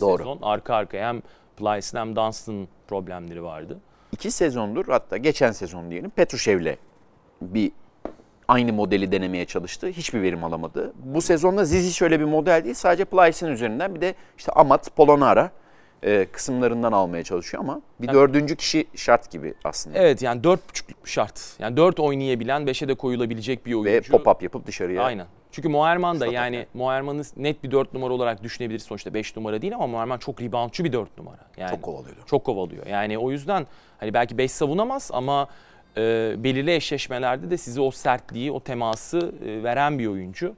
Doğru. 0.00 0.18
sezon. 0.18 0.38
Arka 0.42 0.74
arkaya 0.74 1.08
hem 1.08 1.22
Plyce'ın 1.56 2.00
hem 2.00 2.16
Dunstan 2.16 2.68
problemleri 2.88 3.42
vardı. 3.42 3.78
İki 4.12 4.30
sezondur 4.30 4.86
hatta 4.88 5.16
geçen 5.16 5.52
sezon 5.52 5.90
diyelim 5.90 6.10
Petrushev'le 6.10 6.76
bir 7.40 7.72
aynı 8.48 8.72
modeli 8.72 9.12
denemeye 9.12 9.44
çalıştı. 9.44 9.86
Hiçbir 9.86 10.22
verim 10.22 10.44
alamadı. 10.44 10.92
Bu 11.04 11.22
sezonda 11.22 11.64
Zizi 11.64 11.92
şöyle 11.92 12.20
bir 12.20 12.24
model 12.24 12.64
değil. 12.64 12.74
Sadece 12.74 13.04
Plyce'ın 13.04 13.52
üzerinden 13.52 13.94
bir 13.94 14.00
de 14.00 14.14
işte 14.38 14.52
Amat, 14.52 14.96
Polonara 14.96 15.50
e, 16.02 16.26
kısımlarından 16.32 16.92
almaya 16.92 17.24
çalışıyor 17.24 17.62
ama 17.62 17.80
bir 18.00 18.06
yani, 18.06 18.14
dördüncü 18.14 18.56
kişi 18.56 18.86
şart 18.94 19.30
gibi 19.30 19.54
aslında. 19.64 19.98
Evet 19.98 20.22
yani 20.22 20.44
dört 20.44 20.68
buçuk 20.68 20.86
şart. 21.04 21.56
Yani 21.58 21.76
dört 21.76 22.00
oynayabilen, 22.00 22.66
beşe 22.66 22.88
de 22.88 22.94
koyulabilecek 22.94 23.66
bir 23.66 23.74
oyuncu. 23.74 24.12
Ve 24.12 24.16
pop-up 24.16 24.44
yapıp 24.44 24.66
dışarıya. 24.66 25.02
Aynen. 25.02 25.26
Çünkü 25.52 25.68
Moerman 25.68 26.20
da 26.20 26.26
yani 26.26 26.66
Moerman'ı 26.74 27.22
net 27.36 27.64
bir 27.64 27.70
dört 27.70 27.94
numara 27.94 28.12
olarak 28.12 28.42
düşünebiliriz. 28.42 28.82
Sonuçta 28.82 29.14
beş 29.14 29.36
numara 29.36 29.62
değil 29.62 29.74
ama 29.74 29.86
Moerman 29.86 30.18
çok 30.18 30.42
reboundçu 30.42 30.84
bir 30.84 30.92
dört 30.92 31.18
numara. 31.18 31.40
Yani 31.56 31.70
çok 31.70 31.82
kovalıyor. 31.82 32.16
Çok 32.26 32.44
kovalıyor. 32.44 32.86
Yani 32.86 33.18
o 33.18 33.30
yüzden 33.30 33.66
hani 33.98 34.14
belki 34.14 34.38
beş 34.38 34.52
savunamaz 34.52 35.10
ama 35.12 35.48
e, 35.96 36.34
belirli 36.38 36.74
eşleşmelerde 36.74 37.50
de 37.50 37.56
size 37.56 37.80
o 37.80 37.90
sertliği, 37.90 38.52
o 38.52 38.60
teması 38.60 39.32
e, 39.46 39.62
veren 39.62 39.98
bir 39.98 40.06
oyuncu. 40.06 40.54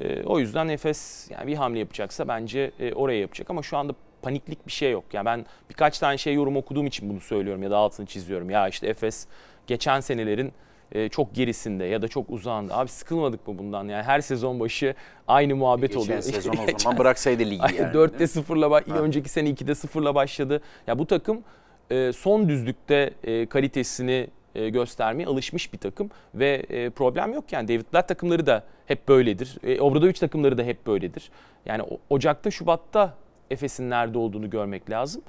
E, 0.00 0.22
o 0.22 0.38
yüzden 0.38 0.68
Efes 0.68 1.30
yani 1.30 1.46
bir 1.46 1.56
hamle 1.56 1.78
yapacaksa 1.78 2.28
bence 2.28 2.70
e, 2.80 2.92
oraya 2.92 3.20
yapacak 3.20 3.50
ama 3.50 3.62
şu 3.62 3.76
anda 3.76 3.92
paniklik 4.22 4.66
bir 4.66 4.72
şey 4.72 4.92
yok. 4.92 5.04
Yani 5.12 5.24
ben 5.24 5.46
birkaç 5.70 5.98
tane 5.98 6.18
şey 6.18 6.34
yorum 6.34 6.56
okuduğum 6.56 6.86
için 6.86 7.10
bunu 7.10 7.20
söylüyorum 7.20 7.62
ya 7.62 7.70
da 7.70 7.76
altını 7.76 8.06
çiziyorum. 8.06 8.50
Ya 8.50 8.68
işte 8.68 8.86
Efes 8.86 9.26
geçen 9.66 10.00
senelerin 10.00 10.52
e, 10.92 11.08
çok 11.08 11.34
gerisinde 11.34 11.84
ya 11.84 12.02
da 12.02 12.08
çok 12.08 12.30
uzağında. 12.30 12.78
Abi 12.78 12.88
sıkılmadık 12.88 13.48
mı 13.48 13.58
bundan? 13.58 13.88
Yani 13.88 14.02
her 14.02 14.20
sezon 14.20 14.60
başı 14.60 14.94
aynı 15.28 15.56
muhabbet 15.56 15.88
Geçen 15.90 16.00
oluyor. 16.00 16.16
Geçen 16.16 16.32
sezon 16.32 16.52
o 16.52 16.78
zaman 16.78 16.98
bıraksaydı 16.98 17.42
ligi 17.42 17.62
yani. 17.78 17.92
4'te 17.92 18.24
0'la 18.24 19.00
önceki 19.02 19.28
sene 19.28 19.50
2'de 19.50 19.72
0'la 19.72 20.14
başladı. 20.14 20.60
Ya 20.86 20.98
bu 20.98 21.06
takım 21.06 21.44
e, 21.90 22.12
son 22.12 22.48
düzlükte 22.48 23.10
e, 23.24 23.46
kalitesini 23.46 24.26
e, 24.54 24.68
göstermeye 24.68 25.26
alışmış 25.26 25.72
bir 25.72 25.78
takım 25.78 26.10
ve 26.34 26.66
e, 26.68 26.90
problem 26.90 27.32
yok 27.32 27.52
yani 27.52 27.68
David 27.68 27.84
Blatt 27.92 28.08
takımları 28.08 28.46
da 28.46 28.64
hep 28.86 29.08
böyledir. 29.08 29.58
E, 29.62 29.80
Obradovic 29.80 30.12
takımları 30.12 30.58
da 30.58 30.62
hep 30.62 30.86
böyledir. 30.86 31.30
Yani 31.66 31.82
Ocak'ta 32.10 32.50
Şubat'ta 32.50 33.14
Efes'in 33.50 33.90
nerede 33.90 34.18
olduğunu 34.18 34.50
görmek 34.50 34.90
lazım. 34.90 35.22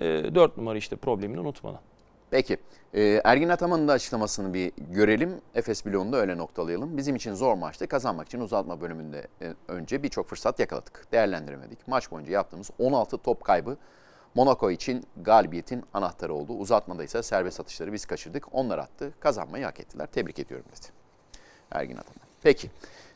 E, 0.00 0.34
4 0.34 0.56
numara 0.56 0.78
işte 0.78 0.96
problemini 0.96 1.40
unutmadan. 1.40 1.80
Peki. 2.30 2.56
E, 2.94 3.20
Ergin 3.24 3.48
Ataman'ın 3.48 3.88
da 3.88 3.92
açıklamasını 3.92 4.54
bir 4.54 4.72
görelim. 4.78 5.40
Efes 5.54 5.86
bloğunu 5.86 6.12
da 6.12 6.16
öyle 6.16 6.38
noktalayalım. 6.38 6.96
Bizim 6.96 7.16
için 7.16 7.34
zor 7.34 7.54
maçtı. 7.54 7.86
Kazanmak 7.86 8.26
için 8.26 8.40
uzatma 8.40 8.80
bölümünde 8.80 9.28
e, 9.42 9.54
önce 9.68 10.02
birçok 10.02 10.28
fırsat 10.28 10.58
yakaladık. 10.58 11.12
Değerlendiremedik. 11.12 11.88
Maç 11.88 12.10
boyunca 12.10 12.32
yaptığımız 12.32 12.70
16 12.78 13.18
top 13.18 13.44
kaybı 13.44 13.76
Monaco 14.34 14.70
için 14.70 15.04
galibiyetin 15.16 15.84
anahtarı 15.94 16.34
oldu. 16.34 16.52
Uzatmada 16.52 17.04
ise 17.04 17.22
serbest 17.22 17.60
atışları 17.60 17.92
biz 17.92 18.06
kaçırdık. 18.06 18.44
Onlar 18.52 18.78
attı. 18.78 19.12
Kazanmayı 19.20 19.64
hak 19.64 19.80
ettiler. 19.80 20.06
Tebrik 20.06 20.38
ediyorum 20.38 20.66
dedi. 20.70 20.86
Ergin 21.70 21.96
Ataman. 21.96 22.28
Peki. 22.42 22.70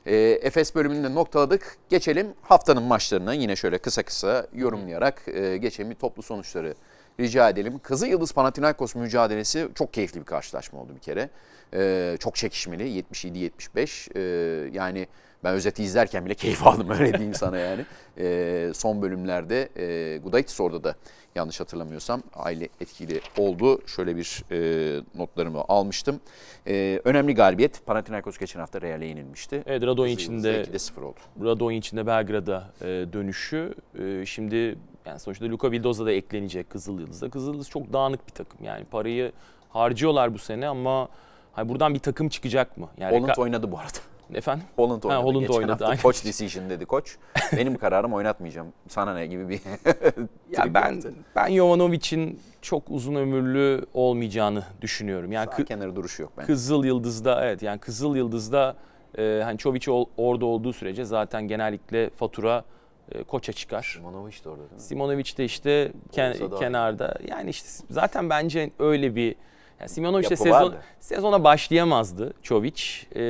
E, 0.07 0.17
Efes 0.17 0.75
bölümünde 0.75 1.15
noktaladık. 1.15 1.77
Geçelim 1.89 2.35
haftanın 2.43 2.83
maçlarına 2.83 3.35
yine 3.35 3.57
şöyle 3.57 3.79
kısa 3.79 4.03
kısa 4.03 4.47
yorumlayarak 4.55 5.23
e, 5.27 5.57
geçelim 5.57 5.95
toplu 5.95 6.23
sonuçları 6.23 6.75
rica 7.21 7.49
edelim. 7.49 7.79
Kızı 7.79 8.07
Yıldız 8.07 8.33
Panathinaikos 8.33 8.95
mücadelesi 8.95 9.69
çok 9.75 9.93
keyifli 9.95 10.21
bir 10.21 10.27
karşılaşma 10.27 10.81
oldu 10.81 10.95
bir 10.95 11.01
kere. 11.01 11.31
E, 11.75 12.17
çok 12.21 12.37
çekişmeli 12.37 13.05
77-75 13.13 14.19
e, 14.19 14.71
yani 14.73 15.07
ben 15.45 15.55
özeti 15.55 15.83
izlerken 15.83 16.25
bile 16.25 16.35
keyif 16.43 16.67
aldım 16.67 16.91
öyle 16.91 17.13
diyeyim 17.13 17.35
sana 17.35 17.59
yani. 17.59 17.87
E, 18.19 18.71
son 18.75 19.03
bölümlerde 19.03 19.69
e, 19.77 20.19
Gudaitis 20.19 20.61
orada 20.61 20.85
da 20.85 20.95
yanlış 21.35 21.61
hatırlamıyorsam 21.61 22.23
aile 22.35 22.69
etkili 22.81 23.21
oldu. 23.39 23.87
Şöyle 23.87 24.17
bir 24.17 24.45
e, 24.51 25.01
notlarımı 25.15 25.65
almıştım. 25.69 26.21
E, 26.67 27.01
önemli 27.05 27.35
galibiyet. 27.35 27.87
Panathinaikos 27.87 28.39
geçen 28.39 28.61
hafta 28.61 28.81
Real'e 28.81 29.07
yenilmişti. 29.07 29.63
Evet 29.67 29.83
Radonjic'in 29.83 30.43
de 30.43 30.79
0 30.79 31.03
oldu. 31.03 31.21
Radonjic'in 31.45 31.97
de 31.97 32.07
Belgrad'a 32.07 32.71
e, 32.81 32.87
dönüşü. 32.87 33.75
E, 33.99 34.27
şimdi 34.27 34.79
yani 35.07 35.19
sonuçta 35.19 35.47
Luka 35.47 35.71
Vildoza 35.71 36.07
da 36.07 36.13
eklenecek 36.13 36.71
Kızıl 36.71 37.01
Yıldız'da. 37.01 37.31
Kızıl 37.31 37.53
Yıldız 37.53 37.71
çok 37.71 37.93
dağınık 37.93 38.27
bir 38.27 38.33
takım. 38.33 38.65
Yani 38.65 38.85
parayı 38.85 39.33
harcıyorlar 39.71 40.35
bu 40.35 40.39
sene 40.39 40.69
ama 40.69 41.09
hani 41.53 41.69
buradan 41.69 41.95
bir 41.95 41.99
takım 41.99 42.29
çıkacak 42.29 42.79
mı? 42.79 42.89
Yani 42.99 43.19
Holland 43.19 43.37
oynadı 43.37 43.73
bu 43.73 43.79
arada. 43.79 43.99
Efendim? 44.35 44.65
Holland 44.77 45.03
oynadı. 45.03 45.21
Ha, 45.21 45.25
Holland 45.25 45.41
Geçen 45.41 45.55
oynadı. 45.55 45.85
Hafta 45.85 46.03
coach 46.03 46.25
decision 46.25 46.71
dedi 46.71 46.87
koç. 46.87 47.17
Benim 47.57 47.77
kararım 47.79 48.13
oynatmayacağım. 48.13 48.69
Sana 48.89 49.15
ne 49.15 49.27
gibi 49.27 49.49
bir 49.49 49.61
Ya 50.51 50.75
ben 50.75 51.03
ben 51.37 51.55
Jovanovic'in 51.55 52.41
çok 52.63 52.83
uzun 52.91 53.15
ömürlü 53.15 53.87
olmayacağını 53.95 54.65
düşünüyorum. 54.81 55.33
Yani 55.33 55.49
Sağ 55.57 55.65
kenarı 55.65 55.97
duruşu 55.97 56.23
yok 56.23 56.33
bence. 56.39 56.47
Kızıl 56.47 56.85
Yıldız'da 56.85 57.45
evet 57.45 57.63
yani 57.63 57.79
Kızıl 57.79 58.17
Yıldız'da 58.17 58.77
e, 59.19 59.41
hani 59.45 59.59
Çovic 59.59 60.07
orada 60.17 60.47
olduğu 60.47 60.73
sürece 60.73 61.05
zaten 61.05 61.49
genellikle 61.49 62.11
fatura 62.11 62.65
e, 63.15 63.23
koça 63.23 63.53
çıkar. 63.53 63.93
Simonovic 63.97 64.45
de 64.45 64.49
orada 64.49 64.63
değil 64.63 64.73
mi? 64.73 64.81
Simonovic 64.81 65.37
de 65.37 65.45
işte 65.45 65.93
ken, 66.13 66.37
kenarda. 66.59 67.15
Yani 67.29 67.51
işte 67.51 67.69
zaten 67.91 68.31
bence 68.31 68.71
öyle 68.79 69.17
bir 69.17 69.37
yani 69.81 69.89
Simonovic 69.89 70.31
de 70.31 70.37
sezon, 70.37 70.75
sezona 71.01 71.45
başlayamazdı 71.45 72.33
Çovic. 72.43 72.83
Ee, 73.15 73.23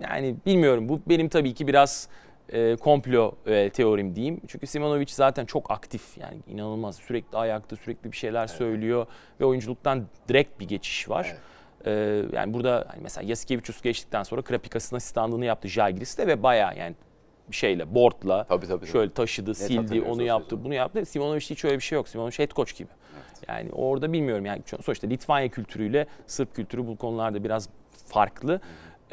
yani 0.00 0.36
bilmiyorum 0.46 0.88
bu 0.88 1.00
benim 1.08 1.28
tabii 1.28 1.54
ki 1.54 1.66
biraz 1.66 2.08
e, 2.52 2.76
komplo 2.76 3.34
e, 3.46 3.70
teorim 3.70 4.14
diyeyim. 4.14 4.40
Çünkü 4.48 4.66
Simonovic 4.66 5.08
zaten 5.08 5.44
çok 5.44 5.70
aktif 5.70 6.18
yani 6.18 6.38
inanılmaz 6.46 6.96
sürekli 6.96 7.38
ayakta 7.38 7.76
sürekli 7.76 8.12
bir 8.12 8.16
şeyler 8.16 8.46
söylüyor 8.46 9.06
ve 9.40 9.44
oyunculuktan 9.44 10.06
direkt 10.28 10.60
bir 10.60 10.68
geçiş 10.68 11.08
var. 11.08 11.26
Evet. 11.26 11.40
Ee, 11.86 12.36
yani 12.36 12.54
burada 12.54 12.84
hani 12.88 13.02
mesela 13.02 13.28
Yasikevicius 13.28 13.80
geçtikten 13.82 14.22
sonra 14.22 14.42
Krapikas'ın 14.42 14.96
asistanlığını 14.96 15.44
yaptı 15.44 15.68
Jalgiris'te 15.68 16.26
ve 16.26 16.42
baya 16.42 16.72
yani 16.72 16.94
şeyle, 17.50 17.94
boardla 17.94 18.44
tabii, 18.44 18.66
tabii, 18.66 18.80
tabii. 18.80 18.90
şöyle 18.90 19.12
taşıdı, 19.12 19.50
Net 19.50 19.56
sildi, 19.56 20.02
onu 20.02 20.22
yaptı, 20.22 20.64
bunu 20.64 20.74
yaptı. 20.74 21.04
Simonovic 21.04 21.40
hiç 21.40 21.64
öyle 21.64 21.76
bir 21.76 21.82
şey 21.82 21.96
yok. 21.96 22.08
Simonovic 22.08 22.38
head 22.38 22.50
coach 22.50 22.78
gibi. 22.78 22.88
Yani 23.48 23.70
orada 23.72 24.12
bilmiyorum 24.12 24.46
yani 24.46 24.62
sonuçta 24.82 25.06
Litvanya 25.06 25.48
kültürüyle 25.48 26.06
Sırp 26.26 26.54
kültürü 26.54 26.86
bu 26.86 26.96
konularda 26.96 27.44
biraz 27.44 27.68
farklı. 28.06 28.60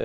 Ee, 0.00 0.04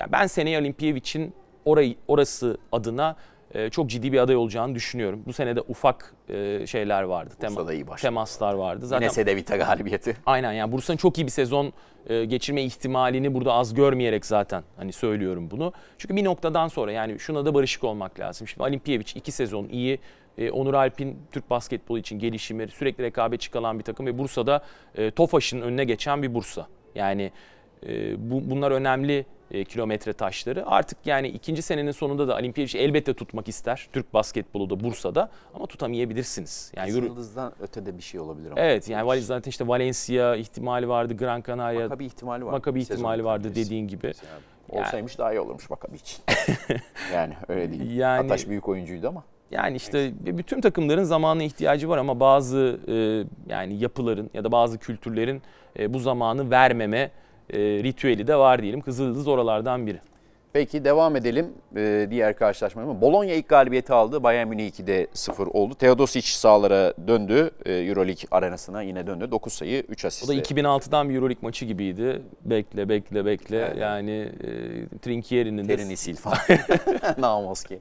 yani 0.00 0.12
ben 0.12 0.26
seneye 0.26 0.60
Olimpiyevic'in 0.60 1.34
orayı, 1.64 1.96
orası 2.08 2.58
adına 2.72 3.16
e, 3.56 3.70
çok 3.70 3.90
ciddi 3.90 4.12
bir 4.12 4.18
aday 4.18 4.36
olacağını 4.36 4.74
düşünüyorum. 4.74 5.22
Bu 5.26 5.32
sene 5.32 5.56
de 5.56 5.60
ufak 5.60 6.14
e, 6.28 6.66
şeyler 6.66 7.02
vardı. 7.02 7.34
Tema, 7.40 7.72
iyi 7.72 7.84
temaslar 8.00 8.54
vardı. 8.54 8.86
Zaten, 8.86 9.02
Yine 9.02 9.14
Sedevita 9.14 9.56
galibiyeti. 9.56 10.16
Aynen 10.26 10.52
yani 10.52 10.72
Bursa'nın 10.72 10.96
çok 10.96 11.18
iyi 11.18 11.26
bir 11.26 11.30
sezon 11.30 11.72
e, 12.08 12.24
geçirme 12.24 12.62
ihtimalini 12.62 13.34
burada 13.34 13.52
az 13.52 13.74
görmeyerek 13.74 14.26
zaten 14.26 14.62
hani 14.76 14.92
söylüyorum 14.92 15.50
bunu. 15.50 15.72
Çünkü 15.98 16.16
bir 16.16 16.24
noktadan 16.24 16.68
sonra 16.68 16.92
yani 16.92 17.18
şuna 17.18 17.44
da 17.44 17.54
barışık 17.54 17.84
olmak 17.84 18.20
lazım. 18.20 18.48
Şimdi 18.48 18.62
Olimpiyevic 18.62 19.12
iki 19.14 19.32
sezon 19.32 19.68
iyi 19.68 19.98
e, 20.38 20.50
Onur 20.50 20.74
Alp'in 20.74 21.18
Türk 21.32 21.50
basketbolu 21.50 21.98
için 21.98 22.18
gelişimi 22.18 22.68
sürekli 22.68 23.04
rekabetçi 23.04 23.50
kalan 23.50 23.78
bir 23.78 23.84
takım 23.84 24.06
ve 24.06 24.18
Bursa'da 24.18 24.62
e, 24.94 25.10
Tofaş'ın 25.10 25.60
önüne 25.60 25.84
geçen 25.84 26.22
bir 26.22 26.34
Bursa. 26.34 26.66
Yani 26.94 27.32
bu, 28.18 28.50
bunlar 28.50 28.70
önemli 28.70 29.26
e, 29.50 29.64
kilometre 29.64 30.12
taşları. 30.12 30.66
Artık 30.66 30.98
yani 31.04 31.28
ikinci 31.28 31.62
senenin 31.62 31.90
sonunda 31.90 32.28
da 32.28 32.36
Olimpiyat 32.36 32.74
elbette 32.74 33.14
tutmak 33.14 33.48
ister. 33.48 33.88
Türk 33.92 34.14
basketbolu 34.14 34.70
da 34.70 34.80
Bursa'da 34.80 35.30
ama 35.54 35.66
tutamayabilirsiniz. 35.66 36.72
Yani 36.76 36.86
Kızıl 36.86 37.02
Yıldız'dan 37.02 37.52
ötede 37.60 37.96
bir 37.96 38.02
şey 38.02 38.20
olabilir 38.20 38.50
ama. 38.50 38.60
Evet 38.60 38.88
yani 38.88 39.20
zaten 39.20 39.50
işte 39.50 39.68
Valencia 39.68 40.36
ihtimali 40.36 40.88
vardı, 40.88 41.16
Gran 41.16 41.42
Canaria. 41.46 41.82
Makabi 41.82 42.04
ihtimali 42.04 42.44
vardı. 42.44 42.56
Makabi 42.56 42.80
ihtimali 42.80 43.24
vardı 43.24 43.54
dediğin 43.54 43.88
gibi. 43.88 44.06
Yani, 44.06 44.82
olsaymış 44.82 45.18
daha 45.18 45.32
iyi 45.32 45.40
olurmuş 45.40 45.70
Makabi 45.70 45.96
için. 45.96 46.18
yani 47.14 47.34
öyle 47.48 47.70
değil. 47.70 47.96
Yani, 47.96 48.24
Ataş 48.24 48.48
büyük 48.48 48.68
oyuncuydu 48.68 49.08
ama. 49.08 49.24
Yani 49.50 49.76
işte 49.76 50.12
bütün 50.20 50.60
takımların 50.60 51.04
zamanına 51.04 51.42
ihtiyacı 51.42 51.88
var 51.88 51.98
ama 51.98 52.20
bazı 52.20 52.80
e, 52.88 52.94
yani 53.52 53.78
yapıların 53.78 54.30
ya 54.34 54.44
da 54.44 54.52
bazı 54.52 54.78
kültürlerin 54.78 55.42
e, 55.78 55.94
bu 55.94 55.98
zamanı 55.98 56.50
vermeme 56.50 57.10
e, 57.50 57.58
ritüeli 57.58 58.26
de 58.26 58.36
var 58.36 58.62
diyelim. 58.62 58.80
Kızıldız 58.80 59.28
oralardan 59.28 59.86
biri. 59.86 59.98
Peki 60.56 60.84
devam 60.84 61.16
edelim 61.16 61.52
ee, 61.76 62.06
diğer 62.10 62.36
karşılaşmaya. 62.36 63.00
Bologna 63.00 63.32
ilk 63.32 63.48
galibiyeti 63.48 63.92
aldı. 63.92 64.22
Bayern 64.22 64.48
Münih 64.48 64.70
2'de 64.70 65.06
0 65.12 65.46
oldu. 65.46 65.74
Teodosic 65.74 66.26
sahalara 66.26 66.94
döndü. 67.08 67.50
Ee, 67.66 67.72
Euroleague 67.72 68.24
arenasına 68.30 68.82
yine 68.82 69.06
döndü. 69.06 69.30
9 69.30 69.52
sayı 69.52 69.84
3 69.88 70.04
asist. 70.04 70.30
O 70.30 70.32
da 70.32 70.34
2006'dan 70.34 71.08
bir 71.08 71.14
Euroleague 71.14 71.42
maçı 71.42 71.64
gibiydi. 71.64 72.22
Bekle 72.44 72.88
bekle 72.88 73.26
bekle. 73.26 73.58
Evet. 73.58 73.76
Yani 73.78 74.10
e, 74.10 74.98
Trinkieri'nin 74.98 75.68
de... 75.68 75.76
Terini 75.76 75.96
sil 76.02 76.16
falan. 76.16 76.38
Namoski. 77.18 77.78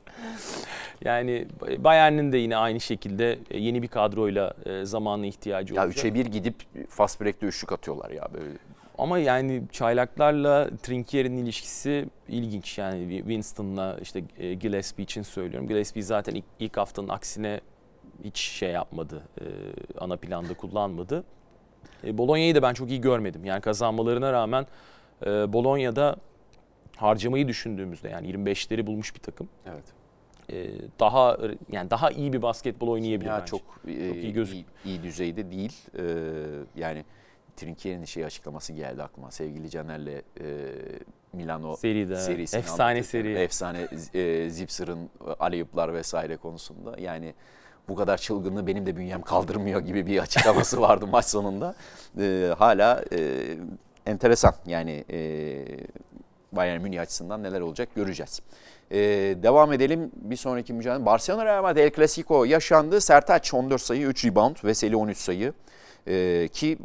Yani 1.06 1.48
Bayern'in 1.78 2.32
de 2.32 2.38
yine 2.38 2.58
aynı 2.58 2.80
şekilde 2.80 3.40
e, 3.52 3.60
yeni 3.60 3.82
bir 3.82 3.88
kadroyla 3.88 4.54
e, 4.66 4.86
zamanla 4.86 5.26
ihtiyacı 5.26 5.74
olacak. 5.74 6.06
Ya 6.06 6.12
3'e 6.12 6.14
1 6.14 6.26
gidip 6.26 6.56
fast 6.90 7.22
break'te 7.22 7.46
üçlük 7.46 7.72
atıyorlar 7.72 8.10
ya 8.10 8.28
böyle. 8.34 8.58
Ama 8.98 9.20
yani 9.20 9.64
çaylaklarla 9.72 10.70
Trinkier'in 10.84 11.38
ilişkisi 11.38 12.10
ilginç. 12.28 12.78
Yani 12.78 13.18
Winston'la 13.18 13.98
işte 14.02 14.24
e, 14.40 14.54
Gillespie 14.54 15.04
için 15.04 15.22
söylüyorum. 15.22 15.68
Gillespie 15.68 16.02
zaten 16.02 16.36
ilk, 16.36 16.46
ilk 16.60 16.78
haftanın 16.78 17.10
aksine 17.10 17.62
hiç 18.24 18.38
şey 18.38 18.72
yapmadı. 18.72 19.22
E, 19.42 19.46
ana 20.00 20.18
planda 20.18 20.54
kullanmadı. 20.54 21.24
E, 22.04 22.18
Bologna'yı 22.18 22.56
da 22.56 22.62
ben 22.62 22.74
çok 22.74 22.90
iyi 22.90 23.02
görmedim. 23.02 23.46
Yani 23.46 23.62
kazanmalarına 23.62 24.34
rağmen 24.34 24.66
Bologna'da 25.26 26.16
harcamayı 26.96 27.48
düşündüğümüzde 27.48 28.10
yani 28.10 28.32
25'leri 28.32 28.88
bulmuş 28.88 29.16
bir 29.16 29.20
takım. 29.20 29.50
Evet. 29.66 29.84
E, 30.50 30.68
daha 31.00 31.38
yani 31.72 31.90
daha 31.90 32.12
iyi 32.12 32.34
bir 32.34 32.42
basketbol 32.42 32.88
oynayabilir 32.88 33.30
ya 33.30 33.40
bence. 33.40 33.46
Çok, 33.46 33.62
çok 33.62 33.92
iyi. 33.92 34.54
İyi, 34.54 34.66
iyi 34.86 35.04
düzeyde 35.04 35.52
değil. 35.52 35.74
Ee, 35.98 36.04
yani 36.76 37.06
Trinkier'in 37.56 38.06
şey 38.06 38.26
açıklaması 38.26 38.74
geldi 38.74 39.04
aklıma. 39.04 39.32
Sevgili 39.32 39.70
Caner'le 39.70 40.22
e, 40.40 40.46
Milano 41.34 41.76
Seride, 41.76 42.16
serisini 42.16 42.60
efsane 42.60 43.04
seri. 43.04 43.34
Efsane 43.34 43.88
e, 44.14 44.50
Zipser'ın 44.50 45.10
aleyuplar 45.40 45.94
vesaire 45.94 46.38
konusunda. 46.38 46.96
Yani 47.00 47.34
bu 47.90 47.96
kadar 47.96 48.18
çılgınlığı 48.18 48.68
benim 48.68 48.86
de 48.86 48.98
bünyem 48.98 49.22
kaldırmıyor 49.22 49.82
gibi 49.82 50.06
bir 50.06 50.20
açıklaması 50.20 50.82
vardı 50.82 51.08
maç 51.12 51.26
sonunda. 51.26 51.76
E, 52.20 52.54
hala 52.58 53.04
e, 53.14 53.42
enteresan 54.06 54.54
yani 54.66 55.06
e, 55.12 55.20
Bayern 56.52 56.82
Münih 56.82 57.02
açısından 57.02 57.44
neler 57.44 57.62
olacak 57.62 57.90
göreceğiz. 57.96 58.42
Ee, 58.92 58.98
devam 59.44 59.74
edelim 59.74 60.12
bir 60.16 60.36
sonraki 60.36 60.74
mücadele. 60.74 61.06
Barcelona 61.06 61.46
Real 61.46 61.62
Madrid 61.62 61.82
El 61.82 61.92
Clasico 61.92 62.46
yaşandı. 62.46 63.02
Sertaç 63.02 63.54
14 63.54 63.82
sayı, 63.82 64.08
3 64.08 64.26
rebound, 64.26 64.56
Veseli 64.64 64.96
13 64.96 65.18
sayı. 65.18 65.54
Ee, 66.08 66.48
ki 66.52 66.78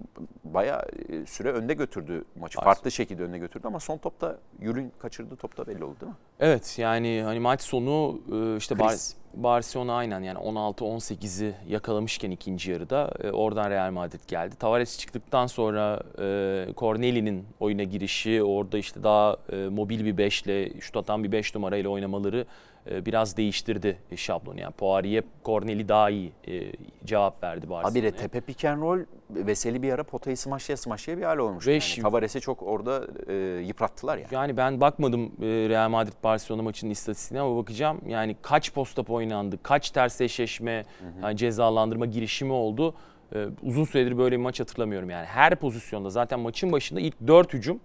bayağı 0.45 0.83
e, 1.09 1.27
süre 1.27 1.53
önde 1.53 1.75
götürdü 1.75 2.25
maçı. 2.37 2.61
Farklı, 2.61 2.91
şekilde 2.91 3.23
önde 3.23 3.39
götürdü 3.39 3.67
ama 3.67 3.81
son 3.81 3.99
topta 3.99 4.39
Yürün 4.61 4.93
kaçırdı 4.99 5.37
topta 5.37 5.67
belli 5.67 5.85
oldu 5.85 6.01
değil 6.01 6.13
mi? 6.13 6.19
Evet 6.41 6.79
yani 6.79 7.23
hani 7.25 7.41
maç 7.41 7.63
sonu 7.63 8.21
e, 8.33 8.57
işte 8.57 8.79
Bar 8.79 8.95
Barcelona 9.35 9.95
aynen 9.95 10.21
yani 10.21 10.39
16-18'i 10.39 11.55
yakalamışken 11.69 12.31
ikinci 12.31 12.71
yarıda 12.71 13.13
e, 13.25 13.31
oradan 13.31 13.71
Real 13.71 13.91
Madrid 13.91 14.21
geldi. 14.29 14.57
Tavares 14.57 14.99
çıktıktan 14.99 15.47
sonra 15.47 16.03
e, 16.19 16.67
Corneli'nin 16.77 17.47
oyuna 17.61 17.83
girişi 17.83 18.43
orada 18.43 18.79
işte 18.79 19.03
daha 19.03 19.37
mobil 19.71 20.05
bir 20.05 20.19
beşle 20.19 20.81
şut 20.81 20.97
atan 20.97 21.25
bir 21.25 21.33
beş 21.33 21.55
numarayla 21.55 21.91
oynamaları 21.91 22.47
biraz 22.87 23.37
değiştirdi 23.37 23.99
şablonu. 24.17 24.61
Yani 24.61 24.73
Poirier, 24.73 25.25
Corneli 25.45 25.89
daha 25.89 26.11
iyi 26.11 26.33
cevap 27.05 27.43
verdi 27.43 27.71
Barcelona'ya. 27.71 28.09
Abi 28.09 28.15
de 28.15 28.17
tepe 28.17 28.41
pick 28.41 28.65
and 28.65 28.83
roll 28.83 29.01
Veseli 29.35 29.83
bir 29.83 29.93
ara 29.93 30.05
potayı 30.05 30.37
smaşlaya 30.37 30.77
smaşlaya 30.77 31.19
bir 31.19 31.23
hal 31.23 31.39
olmuş. 31.39 31.67
Ve 31.67 31.73
yani. 31.73 32.03
Tavares'i 32.03 32.41
çok 32.41 32.63
orada 32.63 33.07
e, 33.27 33.35
yıprattılar 33.67 34.19
yani. 34.19 34.29
Yani 34.31 34.57
ben 34.57 34.81
bakmadım 34.81 35.23
e, 35.23 35.47
Real 35.47 35.89
Madrid 35.89 36.13
Barcelona 36.25 36.63
maçının 36.63 36.91
istatistiğine 36.91 37.43
ama 37.43 37.57
bakacağım. 37.57 38.01
Yani 38.07 38.37
kaç 38.43 38.73
post 38.73 39.11
oynandı, 39.11 39.59
kaç 39.63 39.91
ters 39.91 40.21
eşleşme, 40.21 40.85
Yani 41.23 41.37
cezalandırma 41.37 42.07
girişimi 42.07 42.53
oldu. 42.53 42.95
E, 43.35 43.47
uzun 43.63 43.85
süredir 43.85 44.19
böyle 44.19 44.37
bir 44.37 44.43
maç 44.43 44.61
hatırlamıyorum 44.61 45.11
yani. 45.11 45.27
Her 45.27 45.57
pozisyonda 45.57 46.11
zaten 46.11 46.41
maçın 46.41 46.73
başında 46.73 47.01
ilk 47.01 47.15
dört 47.27 47.53
hücum 47.55 47.81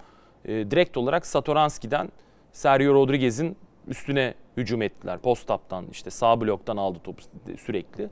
e, 0.46 0.72
direkt 0.72 0.98
olarak 0.98 1.26
Satoranski'den 1.26 2.10
Sergio 2.52 2.94
Rodriguez'in 2.94 3.58
üstüne 3.88 4.34
hücum 4.58 4.82
ettiler. 4.82 5.20
Post-up'tan 5.20 5.86
işte 5.92 6.10
sağ 6.10 6.42
bloktan 6.42 6.78
aldı 6.78 7.00
topu 7.04 7.22
sürekli. 7.66 8.10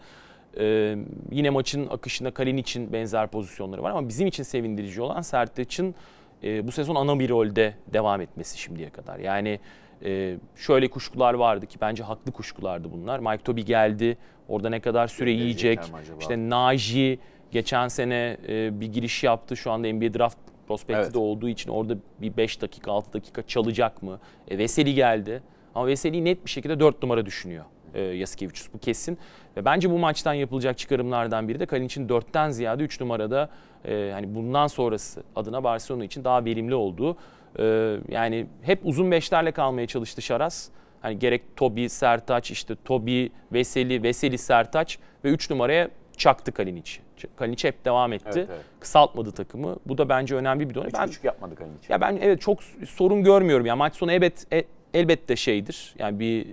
Ee, 0.60 0.96
yine 1.32 1.50
maçın 1.50 1.88
akışında 1.88 2.32
Kalin 2.32 2.58
için 2.58 2.94
benzer 2.94 3.28
pozisyonları 3.28 3.84
var 3.84 3.92
ama 3.92 4.10
bizim 4.10 4.28
için 4.28 4.44
sevindirici 4.44 5.02
olan 5.02 5.22
Sertaç'ın 5.22 5.96
e, 6.44 6.68
bu 6.68 6.72
sezon 6.72 6.96
ana 6.96 7.20
bir 7.20 7.30
rolde 7.30 7.74
devam 7.94 8.22
etmesi 8.22 8.60
şimdiye 8.60 8.90
kadar. 8.90 9.20
Yani 9.20 9.60
e, 10.06 10.38
şöyle 10.56 10.90
kuşkular 10.90 11.34
vardı 11.34 11.66
ki 11.66 11.78
bence 11.82 12.04
haklı 12.04 12.32
kuşkulardı 12.32 12.92
bunlar. 12.92 13.20
Mike 13.20 13.44
Toby 13.44 13.62
geldi. 13.62 14.18
Orada 14.48 14.70
ne 14.70 14.80
kadar 14.80 15.08
süre 15.08 15.32
yiyecek. 15.32 15.80
İşte 16.20 16.50
Naji 16.50 17.20
geçen 17.52 17.88
sene 17.88 18.38
e, 18.48 18.80
bir 18.80 18.94
giriş 18.94 19.24
yaptı. 19.24 19.58
Şu 19.58 19.72
anda 19.72 19.94
NBA 19.94 20.14
draft 20.14 20.38
prospekti 20.68 21.02
evet. 21.04 21.14
de 21.14 21.18
olduğu 21.18 21.50
için 21.50 21.70
orada 21.70 21.98
bir 22.22 22.38
5 22.38 22.62
dakika 22.62 22.92
6 22.92 23.14
dakika 23.14 23.42
çalacak 23.48 24.04
mı? 24.04 24.20
E, 24.48 24.58
Veseli 24.58 24.94
geldi. 24.94 25.44
Ama 25.76 25.88
Veseli 25.88 26.26
net 26.26 26.46
bir 26.46 26.50
şekilde 26.50 26.80
4 26.80 27.04
numara 27.04 27.26
düşünüyor 27.26 27.66
e, 27.94 28.02
Yasikevicius 28.02 28.74
bu 28.74 28.80
kesin. 28.80 29.18
Ve 29.58 29.66
bence 29.66 29.92
bu 29.92 29.98
maçtan 30.00 30.34
yapılacak 30.34 30.78
çıkarımlardan 30.78 31.48
biri 31.48 31.60
de 31.60 31.66
Kalinic'in 31.66 32.08
4'ten 32.08 32.50
ziyade 32.50 32.84
3 32.84 33.02
numarada 33.02 33.50
e, 33.86 34.10
hani 34.14 34.36
bundan 34.36 34.68
sonrası 34.68 35.24
adına 35.36 35.64
Barcelona 35.64 36.04
için 36.04 36.24
daha 36.24 36.46
verimli 36.46 36.76
olduğu. 36.76 37.18
E, 37.60 37.96
yani 38.10 38.48
hep 38.62 38.80
uzun 38.84 39.12
beşlerle 39.12 39.52
kalmaya 39.52 39.88
çalıştı 39.88 40.22
Şaras. 40.22 40.70
Hani 41.02 41.20
gerek 41.20 41.42
Tobi, 41.56 41.90
Sertaç, 41.90 42.52
işte 42.52 42.76
Tobi, 42.86 43.32
Veseli, 43.54 44.04
Veseli, 44.04 44.38
Sertaç 44.38 45.00
ve 45.24 45.30
3 45.30 45.50
numaraya 45.50 45.90
çaktı 46.18 46.52
Kalinic. 46.52 46.92
Kalinic 47.36 47.68
hep 47.68 47.86
devam 47.86 48.14
etti. 48.14 48.26
Evet, 48.34 48.48
evet. 48.52 48.62
Kısaltmadı 48.80 49.32
takımı. 49.32 49.76
Bu 49.86 49.98
da 49.98 50.10
bence 50.10 50.36
önemli 50.36 50.70
bir 50.70 50.76
dönem. 50.76 50.90
Ben 50.94 51.10
yapmadı 51.24 51.56
Kalinic. 51.56 51.80
Ya 51.90 52.02
ben 52.02 52.20
evet 52.22 52.42
çok 52.42 52.64
sorun 52.88 53.24
görmüyorum. 53.24 53.66
Ya 53.66 53.76
maç 53.76 53.96
sonu 53.96 54.12
evet 54.12 54.46
e, 54.54 54.64
elbette 54.94 55.36
şeydir. 55.36 55.96
Yani 56.00 56.20
bir 56.20 56.46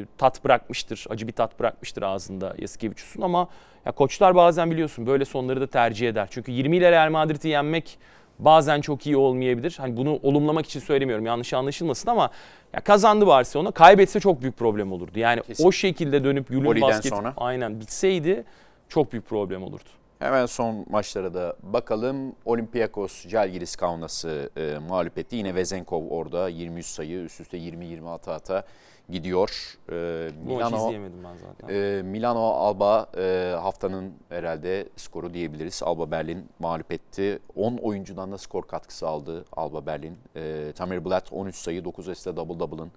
e, 0.00 0.04
tat 0.18 0.44
bırakmıştır, 0.44 1.04
acı 1.08 1.26
bir 1.26 1.32
tat 1.32 1.60
bırakmıştır 1.60 2.02
ağzında 2.02 2.54
Yasikevicius'un 2.58 3.22
ama 3.22 3.48
ya 3.84 3.92
koçlar 3.92 4.34
bazen 4.34 4.70
biliyorsun 4.70 5.06
böyle 5.06 5.24
sonları 5.24 5.60
da 5.60 5.66
tercih 5.66 6.08
eder. 6.08 6.28
Çünkü 6.30 6.52
20 6.52 6.76
ile 6.76 6.92
Real 6.92 7.10
Madrid'i 7.10 7.48
yenmek 7.48 7.98
bazen 8.38 8.80
çok 8.80 9.06
iyi 9.06 9.16
olmayabilir. 9.16 9.74
Hani 9.78 9.96
bunu 9.96 10.18
olumlamak 10.22 10.66
için 10.66 10.80
söylemiyorum 10.80 11.26
yanlış 11.26 11.54
anlaşılmasın 11.54 12.10
ama 12.10 12.30
ya 12.72 12.80
kazandı 12.80 13.26
Barcelona. 13.26 13.70
Kaybetse 13.70 14.20
çok 14.20 14.42
büyük 14.42 14.56
problem 14.56 14.92
olurdu. 14.92 15.18
Yani 15.18 15.42
Kesin. 15.42 15.66
o 15.66 15.72
şekilde 15.72 16.24
dönüp 16.24 16.50
Yulun 16.50 16.80
basket 16.80 17.12
sonra. 17.12 17.34
aynen 17.36 17.80
bitseydi 17.80 18.44
çok 18.88 19.12
büyük 19.12 19.26
problem 19.26 19.62
olurdu. 19.62 19.88
Hemen 20.18 20.46
son 20.46 20.86
maçlara 20.90 21.34
da 21.34 21.56
bakalım. 21.62 22.34
Olympiakos 22.44 23.28
Jalgiris 23.28 23.76
Kaunas'ı 23.76 24.50
e, 24.56 24.78
mağlup 24.88 25.18
etti. 25.18 25.36
Yine 25.36 25.54
Vezenkov 25.54 26.08
orada 26.10 26.48
23 26.48 26.86
sayı 26.86 27.18
üst 27.18 27.40
üste 27.40 27.58
20-20 27.58 28.08
ata 28.10 28.32
ata 28.32 28.64
gidiyor. 29.08 29.78
E, 29.92 30.30
Milano, 30.46 30.76
izleyemedim 30.76 31.24
ben 31.24 31.36
zaten. 31.36 31.74
E, 31.74 32.02
Milano 32.02 32.40
Alba 32.40 33.06
e, 33.18 33.54
haftanın 33.60 34.14
herhalde 34.28 34.88
skoru 34.96 35.34
diyebiliriz. 35.34 35.82
Alba 35.82 36.10
Berlin 36.10 36.48
mağlup 36.58 36.92
etti. 36.92 37.38
10 37.56 37.76
oyuncudan 37.76 38.32
da 38.32 38.38
skor 38.38 38.62
katkısı 38.62 39.08
aldı 39.08 39.44
Alba 39.52 39.86
Berlin. 39.86 40.18
E, 40.36 40.72
Tamir 40.76 41.04
Blatt 41.04 41.32
13 41.32 41.56
sayı 41.56 41.84
9 41.84 42.08
asiste 42.08 42.36
double 42.36 42.60
double'ın 42.60 42.92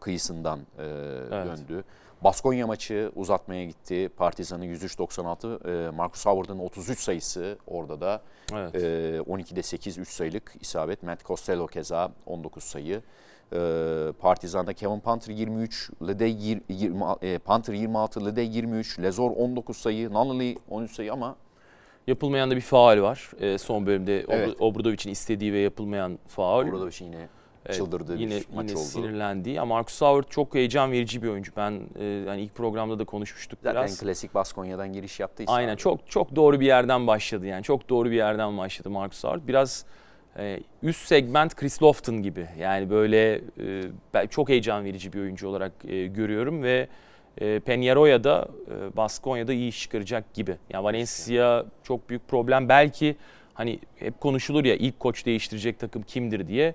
kıyısından 0.00 0.58
e, 0.78 0.84
evet. 1.32 1.46
döndü. 1.46 1.84
Baskonya 2.24 2.66
maçı 2.66 3.12
uzatmaya 3.16 3.64
gitti. 3.64 4.10
Partizan'ın 4.16 4.64
103-96. 4.64 5.86
E, 5.86 5.90
Marcus 5.90 6.26
Howard'ın 6.26 6.58
33 6.58 6.98
sayısı 6.98 7.58
orada 7.66 8.00
da. 8.00 8.22
Evet. 8.52 8.74
E, 8.74 8.78
12'de 9.18 9.62
8 9.62 9.98
3 9.98 10.08
sayılık 10.08 10.52
isabet. 10.60 11.02
Matt 11.02 11.24
Costello 11.24 11.66
keza 11.66 12.12
19 12.26 12.64
sayı. 12.64 13.02
E, 13.52 13.58
Partizan'da 14.20 14.72
Kevin 14.72 15.00
Panther 15.00 15.34
23, 15.34 15.90
Lede 16.06 16.24
20, 16.24 17.04
e, 17.22 17.38
Panther 17.38 17.74
26, 17.74 18.26
Lede 18.26 18.42
23, 18.42 19.00
Lezor 19.00 19.30
19 19.30 19.76
sayı, 19.76 20.12
Nunnally 20.12 20.56
13 20.70 20.92
sayı 20.92 21.12
ama 21.12 21.36
Yapılmayan 22.06 22.50
da 22.50 22.56
bir 22.56 22.60
faal 22.60 23.02
var. 23.02 23.30
E, 23.40 23.58
son 23.58 23.86
bölümde 23.86 24.26
Evet. 24.28 24.60
Obradovic'in 24.60 25.12
istediği 25.12 25.52
ve 25.52 25.58
yapılmayan 25.58 26.18
faal. 26.26 26.90
Şey 26.90 27.06
yine 27.06 27.28
çıldırdığı 27.72 28.16
yine, 28.16 28.30
bir 28.30 28.46
maç 28.54 28.68
yine 28.68 28.78
oldu. 28.78 28.88
sinirlendiği. 28.88 29.60
Ama 29.60 29.74
Marcus 29.74 30.00
Howard 30.00 30.28
çok 30.30 30.54
heyecan 30.54 30.92
verici 30.92 31.22
bir 31.22 31.28
oyuncu. 31.28 31.52
Ben 31.56 31.80
e, 31.98 32.04
yani 32.04 32.40
ilk 32.40 32.54
programda 32.54 32.98
da 32.98 33.04
konuşmuştuk 33.04 33.58
Zaten 33.62 33.82
biraz. 33.82 34.00
klasik 34.00 34.34
Baskonya'dan 34.34 34.92
giriş 34.92 35.20
yaptıysa. 35.20 35.52
Aynen 35.52 35.76
çok 35.76 36.10
çok 36.10 36.36
doğru 36.36 36.60
bir 36.60 36.66
yerden 36.66 37.06
başladı 37.06 37.46
yani 37.46 37.62
çok 37.62 37.88
doğru 37.88 38.10
bir 38.10 38.16
yerden 38.16 38.58
başladı 38.58 38.90
Marcus 38.90 39.24
Howard. 39.24 39.48
Biraz 39.48 39.84
e, 40.38 40.60
üst 40.82 41.06
segment 41.06 41.54
Chris 41.54 41.82
Lofton 41.82 42.22
gibi 42.22 42.46
yani 42.58 42.90
böyle 42.90 43.34
e, 44.14 44.26
çok 44.30 44.48
heyecan 44.48 44.84
verici 44.84 45.12
bir 45.12 45.20
oyuncu 45.20 45.48
olarak 45.48 45.72
e, 45.88 46.06
görüyorum 46.06 46.62
ve 46.62 46.88
e, 47.38 47.44
Peñarol'a 47.58 48.24
da 48.24 48.48
e, 48.70 48.96
Baskonya'da 48.96 49.52
iyi 49.52 49.68
iş 49.68 49.82
çıkaracak 49.82 50.34
gibi. 50.34 50.56
Yani 50.70 50.84
Valencia 50.84 51.64
çok 51.82 52.08
büyük 52.08 52.28
problem 52.28 52.68
belki 52.68 53.16
hani 53.54 53.78
hep 53.96 54.20
konuşulur 54.20 54.64
ya 54.64 54.74
ilk 54.74 55.00
koç 55.00 55.26
değiştirecek 55.26 55.78
takım 55.78 56.02
kimdir 56.02 56.48
diye. 56.48 56.74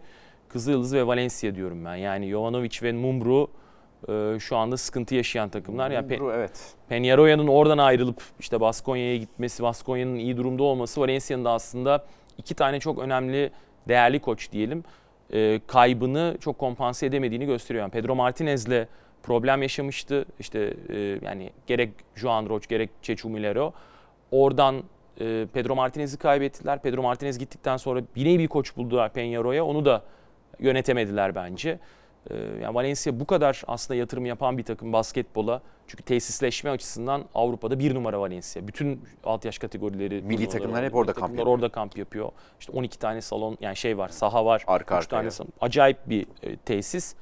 Kızılyıldız 0.49 0.93
ve 0.93 1.07
Valencia 1.07 1.55
diyorum 1.55 1.85
ben. 1.85 1.95
Yani 1.95 2.29
Jovanovic 2.29 2.79
ve 2.83 2.91
Mumru 2.91 3.47
e, 4.09 4.39
şu 4.39 4.57
anda 4.57 4.77
sıkıntı 4.77 5.15
yaşayan 5.15 5.49
takımlar. 5.49 5.91
Yani 5.91 6.07
Pe- 6.07 6.35
evet. 6.35 6.75
Peñarola'nın 6.89 7.47
oradan 7.47 7.77
ayrılıp 7.77 8.21
işte 8.39 8.61
Baskonya'ya 8.61 9.17
gitmesi, 9.17 9.63
Baskonya'nın 9.63 10.15
iyi 10.15 10.37
durumda 10.37 10.63
olması 10.63 11.01
Valencia'nın 11.01 11.45
da 11.45 11.51
aslında 11.51 12.05
iki 12.37 12.55
tane 12.55 12.79
çok 12.79 12.99
önemli 12.99 13.51
değerli 13.87 14.19
koç 14.19 14.51
diyelim 14.51 14.83
e, 15.33 15.61
kaybını 15.67 16.37
çok 16.39 16.57
kompanse 16.57 17.05
edemediğini 17.05 17.45
gösteriyor. 17.45 17.83
Yani 17.83 17.91
Pedro 17.91 18.15
Martinez'le 18.15 18.87
problem 19.23 19.61
yaşamıştı. 19.61 20.25
İşte 20.39 20.73
e, 20.89 21.19
yani 21.21 21.49
gerek 21.67 21.89
Joan 22.15 22.49
Roch 22.49 22.67
gerek 22.67 22.89
Chechu 23.01 23.29
Milero. 23.29 23.73
Oradan 24.31 24.83
e, 25.19 25.47
Pedro 25.53 25.75
Martinez'i 25.75 26.17
kaybettiler. 26.17 26.81
Pedro 26.81 27.01
Martinez 27.01 27.37
gittikten 27.37 27.77
sonra 27.77 28.01
bir 28.15 28.25
nevi 28.25 28.47
koç 28.47 28.77
buldular 28.77 29.09
Peñarola'ya. 29.09 29.61
Onu 29.61 29.85
da 29.85 30.03
yönetemediler 30.59 31.35
bence. 31.35 31.79
Ee, 32.29 32.35
Yani 32.61 32.75
Valencia 32.75 33.19
bu 33.19 33.25
kadar 33.25 33.63
aslında 33.67 33.97
yatırım 33.99 34.25
yapan 34.25 34.57
bir 34.57 34.63
takım 34.63 34.93
basketbola. 34.93 35.61
Çünkü 35.87 36.03
tesisleşme 36.03 36.69
açısından 36.69 37.25
Avrupa'da 37.35 37.79
bir 37.79 37.95
numara 37.95 38.19
Valencia. 38.21 38.67
Bütün 38.67 39.01
alt 39.23 39.45
yaş 39.45 39.57
kategorileri. 39.57 40.21
Milli 40.21 40.49
takımlar 40.49 40.85
hep 40.85 40.95
orada 40.95 41.13
kamp 41.13 41.29
yapıyor. 41.29 41.47
orada 41.47 41.69
kamp 41.69 41.97
yapıyor. 41.97 42.29
İşte 42.59 42.71
12 42.71 42.99
tane 42.99 43.21
salon 43.21 43.57
yani 43.61 43.75
şey 43.75 43.97
var, 43.97 44.09
saha 44.09 44.45
var. 44.45 44.63
Arka 44.67 44.95
üç 44.97 45.03
arkaya. 45.03 45.19
tane 45.19 45.31
salon. 45.31 45.51
Acayip 45.61 45.97
bir 46.09 46.25
e, 46.43 46.57
tesis. 46.57 47.15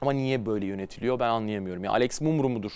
Ama 0.00 0.12
niye 0.12 0.46
böyle 0.46 0.66
yönetiliyor 0.66 1.18
ben 1.18 1.28
anlayamıyorum. 1.28 1.84
Yani 1.84 1.92
Alex 1.94 2.20
Mumru 2.20 2.48
mudur? 2.48 2.72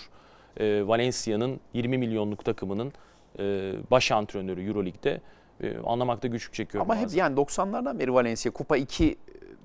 E, 0.59 0.87
Valencia'nın 0.87 1.59
20 1.73 1.97
milyonluk 1.97 2.45
takımının 2.45 2.93
e, 3.39 3.73
baş 3.91 4.11
antrenörü 4.11 4.67
Euroleague'de. 4.67 5.21
E, 5.63 5.77
anlamakta 5.77 6.27
güçlük 6.27 6.53
çekiyorum. 6.53 6.91
Ama 6.91 6.99
hep 6.99 7.05
bazen. 7.05 7.17
yani 7.17 7.35
90'lardan 7.39 7.99
beri 7.99 8.13
Valencia 8.13 8.51
Kupa 8.51 8.77
2 8.77 9.17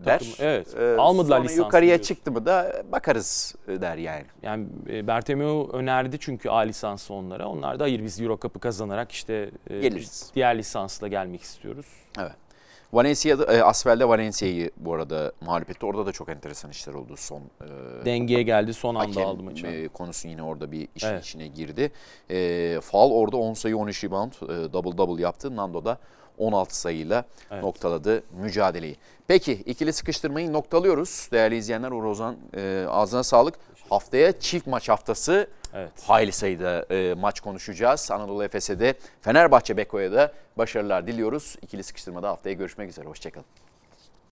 der. 0.05 0.19
Takım, 0.19 0.35
evet. 0.39 0.75
Ee, 0.79 0.97
Almadılar 0.99 1.37
sonra 1.37 1.43
lisansını 1.45 1.65
yukarıya 1.67 1.89
diyorsun. 1.89 2.15
çıktı 2.15 2.33
mı 2.33 2.47
da 2.47 2.83
bakarız 2.93 3.55
der 3.69 3.97
yani. 3.97 4.25
Yani 4.43 4.67
e, 4.89 5.07
Bertomeu 5.07 5.69
önerdi 5.73 6.17
çünkü 6.21 6.49
A 6.51 6.59
lisansı 6.59 7.15
onlara. 7.15 7.49
Onlar 7.49 7.79
da 7.81 7.85
hayır 7.85 8.05
biz 8.05 8.21
Euro 8.21 8.39
Cup'ı 8.43 8.59
kazanarak 8.61 9.13
işte 9.13 9.51
e, 9.71 9.81
Geliriz. 9.81 10.31
diğer 10.35 10.59
lisansla 10.59 11.09
gelmek 11.09 11.43
istiyoruz. 11.43 11.87
Evet. 12.19 12.33
Valencia'da, 12.93 13.45
e, 13.53 13.63
Asfel'de 13.63 14.09
Valencia'yı 14.09 14.71
bu 14.77 14.95
arada 14.95 15.33
mağlup 15.41 15.71
etti. 15.71 15.87
Orada 15.87 16.07
da 16.07 16.13
çok 16.13 16.29
enteresan 16.29 16.71
işler 16.71 16.95
oldu 16.95 17.15
son. 17.17 17.41
E, 17.41 17.67
Dengeye 18.05 18.43
geldi 18.43 18.75
son 18.75 18.95
anda 18.95 19.09
hakem, 19.11 19.27
aldı 19.27 19.43
maçı. 19.43 19.67
e, 19.67 19.89
konusu 19.89 20.29
yine 20.29 20.43
orada 20.43 20.73
bir 20.73 20.89
işin 20.97 21.07
Evet. 21.09 21.25
içine 21.25 21.47
girdi. 21.47 21.93
E, 22.31 22.79
Fal 22.81 23.11
orada 23.11 23.37
10 23.37 23.55
sayı 23.55 23.77
13 23.77 24.05
rebound 24.05 24.33
e, 24.33 24.73
double 24.73 24.99
double 24.99 25.23
yaptı. 25.23 25.57
Nando 25.57 25.85
da 25.85 25.99
16 26.41 26.81
sayıyla 26.81 27.25
Evet. 27.51 27.63
noktaladı 27.63 28.23
mücadeleyi. 28.33 28.97
Peki 29.29 29.53
ikili 29.53 29.93
sıkıştırmayı 29.93 30.53
noktalıyoruz. 30.53 31.29
Değerli 31.33 31.57
izleyenler 31.57 31.91
Uğur 31.91 32.05
Ozan 32.05 32.37
e, 32.57 32.87
ağzına 32.89 33.23
sağlık. 33.23 33.55
Haftaya 33.91 34.41
çift 34.41 34.67
maç 34.67 34.89
haftası 34.89 35.47
Evet. 35.75 35.91
hayli 36.07 36.33
sayıda 36.33 36.87
e, 36.95 37.15
maç 37.15 37.41
konuşacağız. 37.41 38.11
Anadolu 38.11 38.45
Efes'e 38.45 38.81
de 38.81 38.95
Fenerbahçe 39.21 39.77
Beko'ya 39.77 40.13
da 40.13 40.33
başarılar 40.59 41.07
diliyoruz. 41.07 41.57
İkili 41.63 41.83
sıkıştırmada 41.83 42.29
haftaya 42.29 42.55
görüşmek 42.55 42.91
üzere. 42.91 43.07
Hoşçakalın. 43.07 43.47